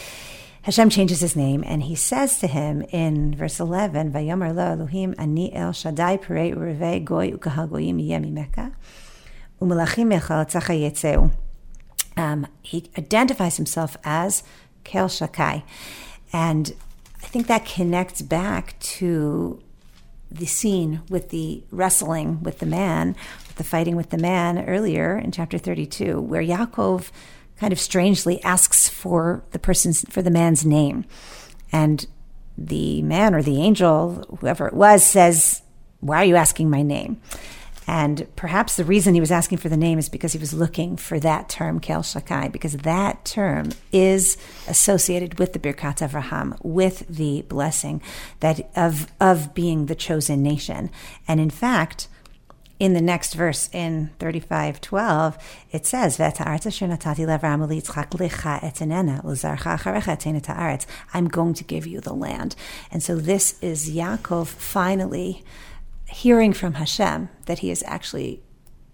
Hashem 0.61 0.89
changes 0.89 1.21
his 1.21 1.35
name 1.35 1.63
and 1.65 1.83
he 1.83 1.95
says 1.95 2.39
to 2.39 2.47
him 2.47 2.81
in 2.89 3.35
verse 3.35 3.59
11, 3.59 4.11
Vayomer 4.11 4.53
lo 4.53 4.73
Elohim 4.73 5.15
ani 5.17 5.53
el 5.53 5.71
Shaddai 5.71 6.17
perei 6.17 6.53
urevei 6.53 7.03
goy 7.03 7.31
ukahal 7.31 7.69
goyim 7.69 7.99
yeh 7.99 8.19
mimeka 8.19 8.73
umelachim 9.61 10.11
mechal 10.11 10.45
tzacha 10.45 10.75
yetzeu. 10.77 11.31
Um, 12.15 12.47
he 12.61 12.89
identifies 12.97 13.57
himself 13.57 13.95
as 14.03 14.43
Kel 14.83 15.07
Shakai. 15.07 15.63
And 16.33 16.73
I 17.23 17.27
think 17.27 17.47
that 17.47 17.65
connects 17.65 18.21
back 18.21 18.77
to 18.79 19.61
the 20.29 20.45
scene 20.45 21.01
with 21.09 21.29
the 21.29 21.63
wrestling 21.71 22.43
with 22.43 22.59
the 22.59 22.65
man, 22.65 23.15
with 23.47 23.55
the 23.55 23.63
fighting 23.63 23.95
with 23.95 24.09
the 24.09 24.17
man 24.17 24.65
earlier 24.65 25.17
in 25.17 25.31
chapter 25.31 25.57
32, 25.57 26.19
where 26.19 26.43
Yaakov 26.43 27.11
kind 27.57 27.73
of 27.73 27.79
strangely 27.79 28.41
asks 28.43 28.87
for 28.87 29.43
the 29.51 29.59
person's, 29.59 30.05
for 30.09 30.21
the 30.21 30.29
man's 30.29 30.65
name. 30.65 31.05
And 31.71 32.05
the 32.57 33.01
man 33.01 33.33
or 33.33 33.41
the 33.41 33.61
angel, 33.61 34.37
whoever 34.39 34.67
it 34.67 34.73
was, 34.73 35.03
says, 35.03 35.61
Why 35.99 36.17
are 36.17 36.25
you 36.25 36.35
asking 36.35 36.69
my 36.69 36.81
name? 36.81 37.21
And 37.87 38.27
perhaps 38.35 38.75
the 38.75 38.83
reason 38.83 39.13
he 39.13 39.21
was 39.21 39.31
asking 39.31 39.59
for 39.59 39.69
the 39.69 39.77
name 39.77 39.97
is 39.97 40.09
because 40.09 40.33
he 40.33 40.39
was 40.39 40.53
looking 40.53 40.97
for 40.97 41.21
that 41.21 41.47
term, 41.47 41.79
Kel 41.79 42.03
Shakai, 42.03 42.51
because 42.51 42.73
that 42.73 43.23
term 43.23 43.69
is 43.93 44.37
associated 44.67 45.39
with 45.39 45.53
the 45.53 45.59
Birkat 45.59 46.05
Avraham, 46.05 46.57
with 46.61 47.07
the 47.07 47.43
blessing 47.43 48.01
that 48.41 48.69
of 48.75 49.07
of 49.21 49.53
being 49.53 49.85
the 49.85 49.95
chosen 49.95 50.43
nation. 50.43 50.89
And 51.29 51.39
in 51.39 51.49
fact, 51.49 52.09
in 52.77 52.93
the 52.93 53.01
next 53.01 53.33
verse 53.33 53.69
in 53.71 54.11
35:12 54.19 55.37
it 55.71 55.85
says 55.85 56.19
I'm 61.13 61.27
going 61.27 61.53
to 61.53 61.63
give 61.63 61.87
you 61.87 62.01
the 62.01 62.13
land. 62.13 62.55
And 62.91 63.01
so 63.03 63.15
this 63.15 63.59
is 63.61 63.89
Yaakov 63.89 64.47
finally 64.47 65.43
hearing 66.09 66.53
from 66.53 66.75
Hashem 66.75 67.29
that 67.45 67.59
he 67.59 67.71
is 67.71 67.83
actually 67.85 68.41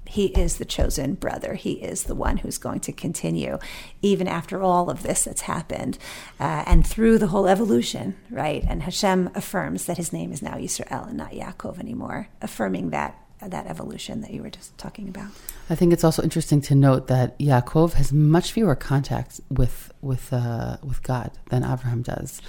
he 0.05 0.27
is 0.27 0.57
the 0.57 0.65
chosen 0.65 1.15
brother. 1.15 1.55
He 1.55 1.73
is 1.73 2.03
the 2.03 2.13
one 2.13 2.37
who's 2.37 2.57
going 2.57 2.81
to 2.81 2.91
continue, 2.91 3.57
even 4.01 4.27
after 4.27 4.61
all 4.61 4.89
of 4.89 5.01
this 5.01 5.23
that's 5.23 5.41
happened, 5.41 5.97
uh, 6.39 6.63
and 6.67 6.85
through 6.85 7.17
the 7.17 7.27
whole 7.27 7.47
evolution, 7.47 8.15
right? 8.29 8.63
And 8.67 8.83
Hashem 8.83 9.31
affirms 9.33 9.85
that 9.85 9.97
his 9.97 10.13
name 10.13 10.31
is 10.31 10.41
now 10.41 10.55
Yisrael 10.55 11.07
and 11.07 11.17
not 11.17 11.31
Yaakov 11.31 11.79
anymore, 11.79 12.27
affirming 12.41 12.89
that 12.91 13.17
that 13.51 13.67
evolution 13.67 14.21
that 14.21 14.31
you 14.31 14.41
were 14.41 14.49
just 14.49 14.77
talking 14.77 15.07
about. 15.07 15.29
I 15.69 15.75
think 15.75 15.93
it's 15.93 16.03
also 16.03 16.21
interesting 16.23 16.61
to 16.61 16.75
note 16.75 17.07
that 17.07 17.37
Yaakov 17.39 17.93
has 17.93 18.11
much 18.11 18.51
fewer 18.51 18.75
contacts 18.75 19.41
with 19.49 19.91
with 20.01 20.33
uh, 20.33 20.77
with 20.83 21.01
God 21.03 21.31
than 21.49 21.63
Abraham 21.63 22.01
does. 22.01 22.41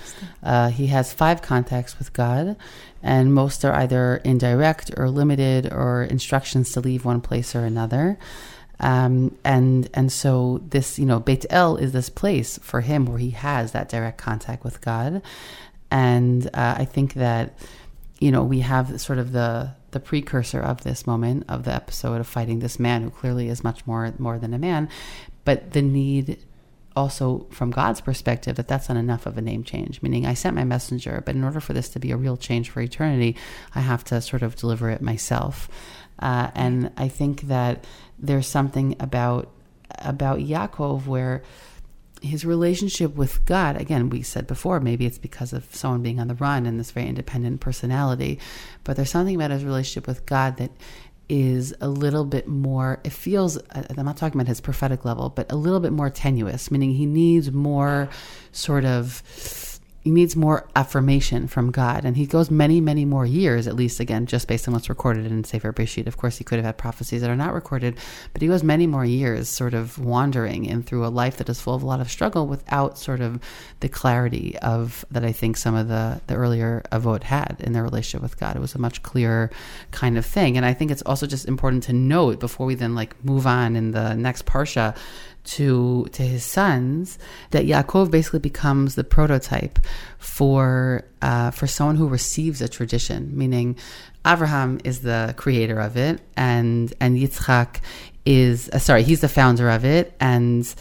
Uh, 0.42 0.70
he 0.70 0.88
has 0.88 1.12
five 1.12 1.40
contacts 1.42 1.98
with 1.98 2.12
God, 2.12 2.56
and 3.02 3.32
most 3.32 3.64
are 3.64 3.72
either 3.72 4.16
indirect 4.24 4.90
or 4.96 5.08
limited, 5.08 5.72
or 5.72 6.02
instructions 6.02 6.72
to 6.72 6.80
leave 6.80 7.04
one 7.04 7.20
place 7.20 7.54
or 7.54 7.64
another. 7.64 8.18
Um, 8.80 9.36
and 9.44 9.88
and 9.94 10.10
so 10.10 10.60
this, 10.68 10.98
you 10.98 11.06
know, 11.06 11.20
Beit 11.20 11.46
El 11.50 11.76
is 11.76 11.92
this 11.92 12.08
place 12.10 12.58
for 12.58 12.80
him 12.80 13.06
where 13.06 13.18
he 13.18 13.30
has 13.30 13.72
that 13.72 13.88
direct 13.88 14.18
contact 14.18 14.64
with 14.64 14.80
God, 14.80 15.22
and 15.90 16.46
uh, 16.48 16.74
I 16.78 16.84
think 16.84 17.14
that 17.14 17.56
you 18.18 18.32
know 18.32 18.42
we 18.42 18.60
have 18.60 19.00
sort 19.00 19.18
of 19.18 19.32
the 19.32 19.74
the 19.94 20.00
precursor 20.00 20.60
of 20.60 20.82
this 20.82 21.06
moment 21.06 21.44
of 21.48 21.64
the 21.64 21.72
episode 21.72 22.20
of 22.20 22.26
fighting 22.26 22.58
this 22.58 22.78
man 22.78 23.02
who 23.02 23.10
clearly 23.10 23.48
is 23.48 23.64
much 23.64 23.86
more 23.86 24.12
more 24.18 24.38
than 24.38 24.52
a 24.52 24.58
man, 24.58 24.90
but 25.46 25.72
the 25.72 25.80
need 25.80 26.38
also 26.96 27.46
from 27.50 27.70
God's 27.70 28.00
perspective 28.00 28.56
that 28.56 28.68
that's 28.68 28.88
not 28.88 28.98
enough 28.98 29.26
of 29.26 29.38
a 29.38 29.42
name 29.42 29.64
change. 29.64 30.02
Meaning, 30.02 30.26
I 30.26 30.34
sent 30.34 30.54
my 30.54 30.64
messenger, 30.64 31.22
but 31.24 31.34
in 31.34 31.42
order 31.42 31.60
for 31.60 31.72
this 31.72 31.88
to 31.90 31.98
be 31.98 32.10
a 32.10 32.16
real 32.16 32.36
change 32.36 32.70
for 32.70 32.80
eternity, 32.80 33.36
I 33.74 33.80
have 33.80 34.04
to 34.04 34.20
sort 34.20 34.42
of 34.42 34.56
deliver 34.56 34.90
it 34.90 35.00
myself. 35.00 35.68
Uh, 36.18 36.50
and 36.54 36.92
I 36.96 37.08
think 37.08 37.42
that 37.42 37.86
there's 38.18 38.46
something 38.46 38.96
about 39.00 39.50
about 39.98 40.40
Yaakov 40.40 41.06
where 41.06 41.42
his 42.24 42.44
relationship 42.44 43.14
with 43.14 43.44
God, 43.44 43.80
again, 43.80 44.08
we 44.08 44.22
said 44.22 44.46
before, 44.46 44.80
maybe 44.80 45.06
it's 45.06 45.18
because 45.18 45.52
of 45.52 45.74
someone 45.74 46.02
being 46.02 46.18
on 46.18 46.28
the 46.28 46.34
run 46.34 46.66
and 46.66 46.80
this 46.80 46.90
very 46.90 47.06
independent 47.06 47.60
personality, 47.60 48.38
but 48.82 48.96
there's 48.96 49.10
something 49.10 49.34
about 49.34 49.50
his 49.50 49.64
relationship 49.64 50.06
with 50.06 50.24
God 50.26 50.56
that 50.56 50.70
is 51.28 51.74
a 51.80 51.88
little 51.88 52.24
bit 52.24 52.46
more, 52.46 53.00
it 53.04 53.12
feels, 53.12 53.56
uh, 53.56 53.82
I'm 53.96 54.04
not 54.04 54.16
talking 54.16 54.40
about 54.40 54.48
his 54.48 54.60
prophetic 54.60 55.04
level, 55.04 55.30
but 55.30 55.50
a 55.50 55.56
little 55.56 55.80
bit 55.80 55.92
more 55.92 56.10
tenuous, 56.10 56.70
meaning 56.70 56.92
he 56.92 57.06
needs 57.06 57.50
more 57.50 58.08
sort 58.52 58.84
of 58.84 59.22
he 60.04 60.10
needs 60.10 60.36
more 60.36 60.68
affirmation 60.76 61.48
from 61.48 61.70
God. 61.70 62.04
And 62.04 62.14
he 62.14 62.26
goes 62.26 62.50
many, 62.50 62.78
many 62.78 63.06
more 63.06 63.24
years, 63.24 63.66
at 63.66 63.74
least 63.74 64.00
again, 64.00 64.26
just 64.26 64.46
based 64.46 64.68
on 64.68 64.74
what's 64.74 64.90
recorded 64.90 65.24
in 65.24 65.44
Sefer 65.44 65.72
Bereshit. 65.72 66.06
Of 66.06 66.18
course, 66.18 66.36
he 66.36 66.44
could 66.44 66.56
have 66.56 66.66
had 66.66 66.76
prophecies 66.76 67.22
that 67.22 67.30
are 67.30 67.36
not 67.36 67.54
recorded, 67.54 67.96
but 68.34 68.42
he 68.42 68.48
goes 68.48 68.62
many 68.62 68.86
more 68.86 69.06
years 69.06 69.48
sort 69.48 69.72
of 69.72 69.98
wandering 69.98 70.66
in 70.66 70.82
through 70.82 71.06
a 71.06 71.08
life 71.08 71.38
that 71.38 71.48
is 71.48 71.58
full 71.58 71.74
of 71.74 71.82
a 71.82 71.86
lot 71.86 72.02
of 72.02 72.10
struggle 72.10 72.46
without 72.46 72.98
sort 72.98 73.22
of 73.22 73.40
the 73.80 73.88
clarity 73.88 74.58
of 74.58 75.06
that 75.10 75.24
I 75.24 75.32
think 75.32 75.56
some 75.56 75.74
of 75.74 75.88
the, 75.88 76.20
the 76.26 76.34
earlier 76.34 76.82
Avot 76.92 77.22
had 77.22 77.56
in 77.60 77.72
their 77.72 77.82
relationship 77.82 78.20
with 78.20 78.38
God. 78.38 78.56
It 78.56 78.60
was 78.60 78.74
a 78.74 78.78
much 78.78 79.02
clearer 79.02 79.50
kind 79.90 80.18
of 80.18 80.26
thing. 80.26 80.58
And 80.58 80.66
I 80.66 80.74
think 80.74 80.90
it's 80.90 81.02
also 81.02 81.26
just 81.26 81.48
important 81.48 81.82
to 81.84 81.94
note 81.94 82.40
before 82.40 82.66
we 82.66 82.74
then 82.74 82.94
like 82.94 83.24
move 83.24 83.46
on 83.46 83.74
in 83.74 83.92
the 83.92 84.14
next 84.14 84.44
Parsha 84.44 84.94
to 85.44 86.06
to 86.12 86.22
his 86.22 86.44
sons 86.44 87.18
that 87.50 87.64
Yaakov 87.64 88.10
basically 88.10 88.38
becomes 88.40 88.94
the 88.94 89.04
prototype 89.04 89.78
for 90.18 91.04
uh, 91.22 91.50
for 91.50 91.66
someone 91.66 91.96
who 91.96 92.08
receives 92.08 92.60
a 92.60 92.68
tradition, 92.68 93.36
meaning 93.36 93.76
Abraham 94.26 94.80
is 94.84 95.00
the 95.00 95.34
creator 95.36 95.78
of 95.78 95.96
it, 95.96 96.20
and 96.36 96.92
and 97.00 97.16
Yitzchak 97.16 97.80
is 98.24 98.68
uh, 98.70 98.78
sorry, 98.78 99.02
he's 99.02 99.20
the 99.20 99.28
founder 99.28 99.70
of 99.70 99.84
it, 99.84 100.14
and 100.18 100.74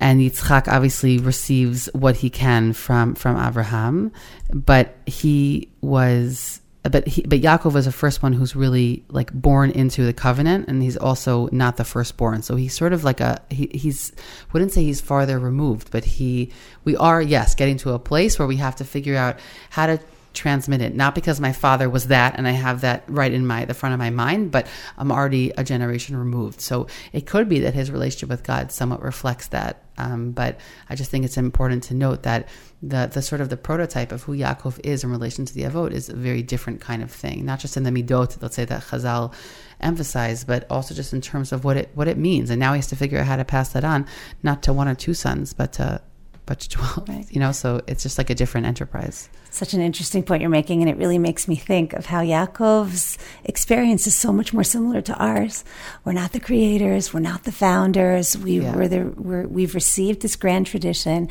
and 0.00 0.20
Yitzchak 0.20 0.68
obviously 0.68 1.18
receives 1.18 1.88
what 1.92 2.16
he 2.16 2.30
can 2.30 2.72
from 2.72 3.14
from 3.14 3.36
Abraham, 3.36 4.12
but 4.52 4.96
he 5.06 5.68
was 5.80 6.61
but 6.82 7.06
he, 7.06 7.22
but 7.22 7.40
Yaakov 7.40 7.72
was 7.74 7.84
the 7.84 7.92
first 7.92 8.22
one 8.22 8.32
who's 8.32 8.56
really 8.56 9.04
like 9.08 9.32
born 9.32 9.70
into 9.70 10.04
the 10.04 10.12
covenant, 10.12 10.66
and 10.68 10.82
he's 10.82 10.96
also 10.96 11.48
not 11.52 11.76
the 11.76 11.84
firstborn. 11.84 12.42
So 12.42 12.56
he's 12.56 12.76
sort 12.76 12.92
of 12.92 13.04
like 13.04 13.20
a 13.20 13.40
he, 13.50 13.70
he's 13.72 14.12
wouldn't 14.52 14.72
say 14.72 14.82
he's 14.82 15.00
farther 15.00 15.38
removed, 15.38 15.92
but 15.92 16.04
he 16.04 16.50
we 16.84 16.96
are 16.96 17.22
yes 17.22 17.54
getting 17.54 17.76
to 17.78 17.92
a 17.92 17.98
place 17.98 18.38
where 18.38 18.48
we 18.48 18.56
have 18.56 18.76
to 18.76 18.84
figure 18.84 19.16
out 19.16 19.38
how 19.70 19.86
to 19.86 20.00
transmit 20.32 20.80
it. 20.80 20.94
Not 20.96 21.14
because 21.14 21.40
my 21.40 21.52
father 21.52 21.88
was 21.88 22.08
that 22.08 22.36
and 22.36 22.48
i 22.48 22.52
have 22.52 22.80
that 22.80 23.04
right 23.06 23.32
in 23.32 23.46
my 23.46 23.64
the 23.66 23.74
front 23.74 23.92
of 23.92 23.98
my 23.98 24.08
mind 24.08 24.50
but 24.50 24.66
i'm 24.96 25.12
already 25.12 25.50
a 25.50 25.62
generation 25.62 26.16
removed. 26.16 26.60
So 26.60 26.88
it 27.12 27.26
could 27.26 27.48
be 27.48 27.60
that 27.60 27.74
his 27.74 27.90
relationship 27.90 28.28
with 28.30 28.42
god 28.42 28.72
somewhat 28.72 29.02
reflects 29.02 29.48
that. 29.48 29.84
Um, 29.98 30.32
but 30.32 30.58
i 30.88 30.96
just 30.96 31.10
think 31.10 31.24
it's 31.24 31.36
important 31.36 31.84
to 31.84 31.94
note 31.94 32.22
that 32.24 32.48
the 32.82 33.08
the 33.12 33.22
sort 33.22 33.40
of 33.40 33.48
the 33.48 33.56
prototype 33.56 34.10
of 34.10 34.24
who 34.24 34.36
Yaakov 34.36 34.80
is 34.82 35.04
in 35.04 35.10
relation 35.10 35.44
to 35.44 35.54
the 35.54 35.62
Avot 35.62 35.92
is 35.92 36.08
a 36.08 36.16
very 36.16 36.42
different 36.42 36.80
kind 36.80 37.02
of 37.02 37.10
thing. 37.10 37.44
Not 37.44 37.60
just 37.60 37.76
in 37.76 37.84
the 37.84 37.90
midot, 37.90 38.40
let's 38.42 38.56
say 38.56 38.64
that 38.64 38.82
Chazal 38.82 39.32
emphasized, 39.80 40.46
but 40.46 40.66
also 40.68 40.94
just 40.94 41.12
in 41.12 41.20
terms 41.20 41.52
of 41.52 41.64
what 41.64 41.76
it 41.76 41.90
what 41.94 42.08
it 42.08 42.18
means. 42.18 42.50
And 42.50 42.58
now 42.58 42.72
he 42.72 42.78
has 42.78 42.88
to 42.88 42.96
figure 42.96 43.18
out 43.18 43.26
how 43.26 43.36
to 43.36 43.44
pass 43.44 43.70
that 43.70 43.84
on, 43.84 44.06
not 44.42 44.62
to 44.64 44.72
one 44.72 44.88
or 44.88 44.96
two 44.96 45.14
sons, 45.14 45.52
but 45.52 45.72
to 45.74 46.00
but 46.44 46.58
to 46.58 46.68
twelve. 46.68 47.08
Right. 47.08 47.26
You 47.30 47.38
know, 47.38 47.52
so 47.52 47.82
it's 47.86 48.02
just 48.02 48.18
like 48.18 48.30
a 48.30 48.34
different 48.34 48.66
enterprise. 48.66 49.28
Such 49.50 49.74
an 49.74 49.80
interesting 49.80 50.24
point 50.24 50.40
you're 50.40 50.50
making, 50.50 50.80
and 50.80 50.90
it 50.90 50.96
really 50.96 51.18
makes 51.18 51.46
me 51.46 51.54
think 51.54 51.92
of 51.92 52.06
how 52.06 52.22
Yaakov's 52.22 53.16
experience 53.44 54.08
is 54.08 54.16
so 54.16 54.32
much 54.32 54.52
more 54.52 54.64
similar 54.64 55.00
to 55.02 55.14
ours. 55.18 55.62
We're 56.04 56.14
not 56.14 56.32
the 56.32 56.40
creators, 56.40 57.14
we're 57.14 57.20
not 57.20 57.44
the 57.44 57.52
founders. 57.52 58.36
We 58.36 58.60
yeah. 58.60 58.74
were 58.74 58.88
the 58.88 59.04
we're, 59.16 59.46
we've 59.46 59.76
received 59.76 60.22
this 60.22 60.34
grand 60.34 60.66
tradition 60.66 61.28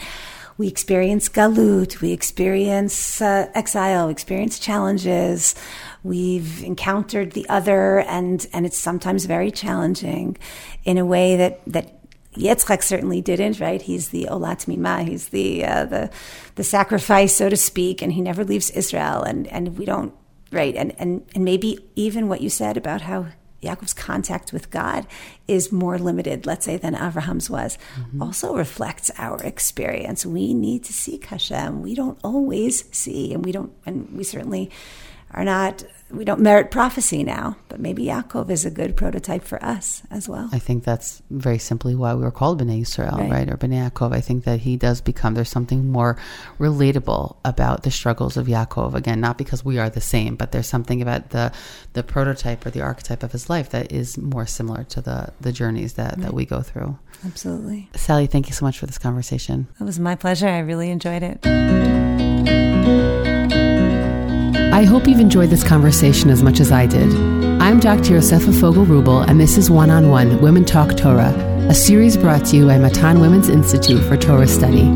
we 0.57 0.67
experience 0.67 1.29
galut, 1.29 2.01
we 2.01 2.11
experience 2.11 3.21
uh, 3.21 3.49
exile, 3.53 4.07
we 4.07 4.11
experience 4.11 4.59
challenges. 4.59 5.55
We've 6.03 6.63
encountered 6.63 7.31
the 7.31 7.47
other, 7.49 7.99
and 8.01 8.45
and 8.53 8.65
it's 8.65 8.77
sometimes 8.77 9.25
very 9.25 9.51
challenging, 9.51 10.37
in 10.83 10.97
a 10.97 11.05
way 11.05 11.35
that 11.37 11.61
that 11.67 11.93
Yitzchak 12.33 12.83
certainly 12.83 13.21
didn't. 13.21 13.59
Right? 13.59 13.81
He's 13.81 14.09
the 14.09 14.27
olah 14.29 14.55
temimah. 14.55 15.07
He's 15.07 15.29
the 15.29 15.65
uh, 15.65 15.85
the 15.85 16.09
the 16.55 16.63
sacrifice, 16.63 17.35
so 17.35 17.49
to 17.49 17.57
speak, 17.57 18.01
and 18.01 18.13
he 18.13 18.21
never 18.21 18.43
leaves 18.43 18.69
Israel. 18.71 19.23
And 19.23 19.47
and 19.47 19.77
we 19.77 19.85
don't 19.85 20.13
right. 20.51 20.75
And 20.75 20.93
and 20.97 21.25
and 21.33 21.45
maybe 21.45 21.79
even 21.95 22.27
what 22.27 22.41
you 22.41 22.49
said 22.49 22.77
about 22.77 23.01
how 23.01 23.27
Yaakov's 23.61 23.93
contact 23.93 24.51
with 24.51 24.71
God 24.71 25.05
is 25.47 25.71
more 25.71 25.97
limited, 25.97 26.45
let's 26.45 26.65
say, 26.65 26.77
than 26.77 26.95
Abraham's 26.95 27.49
was, 27.49 27.77
mm-hmm. 27.95 28.21
also 28.21 28.55
reflects 28.55 29.11
our 29.17 29.41
experience. 29.43 30.25
We 30.25 30.53
need 30.53 30.83
to 30.85 30.93
seek 30.93 31.25
Hashem. 31.25 31.81
We 31.81 31.95
don't 31.95 32.19
always 32.23 32.85
see, 32.95 33.33
and 33.33 33.45
we 33.45 33.51
don't, 33.51 33.71
and 33.85 34.09
we 34.15 34.23
certainly 34.23 34.71
are 35.31 35.45
not 35.45 35.83
we 36.11 36.25
don't 36.25 36.41
merit 36.41 36.71
prophecy 36.71 37.23
now, 37.23 37.57
but 37.69 37.79
maybe 37.79 38.05
Yaakov 38.05 38.49
is 38.49 38.65
a 38.65 38.71
good 38.71 38.95
prototype 38.95 39.43
for 39.43 39.63
us 39.63 40.03
as 40.11 40.27
well. 40.27 40.49
I 40.51 40.59
think 40.59 40.83
that's 40.83 41.21
very 41.29 41.57
simply 41.57 41.95
why 41.95 42.13
we 42.13 42.23
were 42.23 42.31
called 42.31 42.61
Bnei 42.61 42.81
Israel, 42.81 43.17
right? 43.17 43.31
right? 43.31 43.49
Or 43.49 43.57
Bnei 43.57 43.89
Yaakov. 43.89 44.13
I 44.13 44.21
think 44.21 44.43
that 44.43 44.61
he 44.61 44.77
does 44.77 45.01
become, 45.01 45.33
there's 45.33 45.49
something 45.49 45.91
more 45.91 46.17
relatable 46.59 47.37
about 47.45 47.83
the 47.83 47.91
struggles 47.91 48.37
of 48.37 48.47
Yaakov. 48.47 48.93
Again, 48.93 49.21
not 49.21 49.37
because 49.37 49.63
we 49.63 49.79
are 49.79 49.89
the 49.89 50.01
same, 50.01 50.35
but 50.35 50.51
there's 50.51 50.67
something 50.67 51.01
about 51.01 51.29
the 51.29 51.51
the 51.93 52.03
prototype 52.03 52.65
or 52.65 52.71
the 52.71 52.81
archetype 52.81 53.23
of 53.23 53.31
his 53.31 53.49
life 53.49 53.69
that 53.71 53.91
is 53.91 54.17
more 54.17 54.45
similar 54.45 54.83
to 54.85 55.01
the, 55.01 55.33
the 55.41 55.51
journeys 55.51 55.93
that, 55.93 56.11
right. 56.11 56.21
that 56.21 56.33
we 56.33 56.45
go 56.45 56.61
through. 56.61 56.97
Absolutely. 57.25 57.89
Sally, 57.95 58.27
thank 58.27 58.47
you 58.47 58.53
so 58.53 58.65
much 58.65 58.79
for 58.79 58.85
this 58.85 58.97
conversation. 58.97 59.67
It 59.79 59.83
was 59.83 59.99
my 59.99 60.15
pleasure. 60.15 60.47
I 60.47 60.59
really 60.59 60.89
enjoyed 60.89 61.23
it. 61.23 63.30
I 64.53 64.83
hope 64.83 65.07
you've 65.07 65.19
enjoyed 65.19 65.49
this 65.49 65.63
conversation 65.63 66.29
as 66.29 66.43
much 66.43 66.59
as 66.59 66.71
I 66.71 66.85
did. 66.85 67.13
I'm 67.61 67.79
Dr. 67.79 68.15
Yosefa 68.15 68.59
Fogel 68.59 68.85
Wruble, 68.85 69.21
and 69.21 69.39
this 69.39 69.57
is 69.57 69.69
One 69.69 69.89
on 69.89 70.09
One 70.09 70.41
Women 70.41 70.65
Talk 70.65 70.97
Torah, 70.97 71.33
a 71.69 71.73
series 71.73 72.17
brought 72.17 72.45
to 72.47 72.57
you 72.57 72.65
by 72.67 72.77
Matan 72.77 73.21
Women's 73.21 73.47
Institute 73.47 74.03
for 74.03 74.17
Torah 74.17 74.47
Study. 74.47 74.89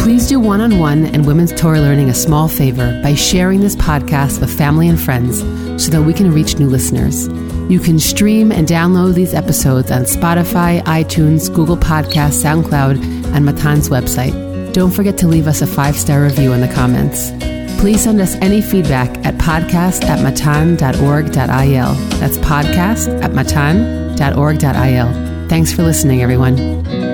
Please 0.00 0.28
do 0.28 0.38
one 0.38 0.60
on 0.60 0.78
one 0.78 1.06
and 1.06 1.26
women's 1.26 1.52
Torah 1.52 1.80
learning 1.80 2.08
a 2.08 2.14
small 2.14 2.48
favor 2.48 3.00
by 3.02 3.14
sharing 3.14 3.60
this 3.60 3.74
podcast 3.74 4.40
with 4.40 4.56
family 4.56 4.88
and 4.88 5.00
friends 5.00 5.40
so 5.82 5.90
that 5.90 6.02
we 6.02 6.12
can 6.12 6.30
reach 6.30 6.58
new 6.58 6.68
listeners. 6.68 7.28
You 7.68 7.80
can 7.80 7.98
stream 7.98 8.52
and 8.52 8.68
download 8.68 9.14
these 9.14 9.34
episodes 9.34 9.90
on 9.90 10.02
Spotify, 10.02 10.82
iTunes, 10.84 11.52
Google 11.52 11.76
Podcasts, 11.76 12.44
SoundCloud, 12.44 13.34
and 13.34 13.44
Matan's 13.44 13.88
website. 13.88 14.45
Don't 14.76 14.90
forget 14.90 15.16
to 15.16 15.26
leave 15.26 15.46
us 15.46 15.62
a 15.62 15.66
five 15.66 15.96
star 15.96 16.22
review 16.22 16.52
in 16.52 16.60
the 16.60 16.68
comments. 16.68 17.30
Please 17.80 18.02
send 18.04 18.20
us 18.20 18.34
any 18.42 18.60
feedback 18.60 19.08
at 19.24 19.32
podcast 19.36 20.04
at 20.04 20.22
matan.org.il. 20.22 21.94
That's 22.20 22.36
podcast 22.36 23.22
at 23.22 23.32
matan.org.il. 23.32 24.68
Thanks 25.48 25.72
for 25.72 25.82
listening, 25.82 26.20
everyone. 26.20 27.05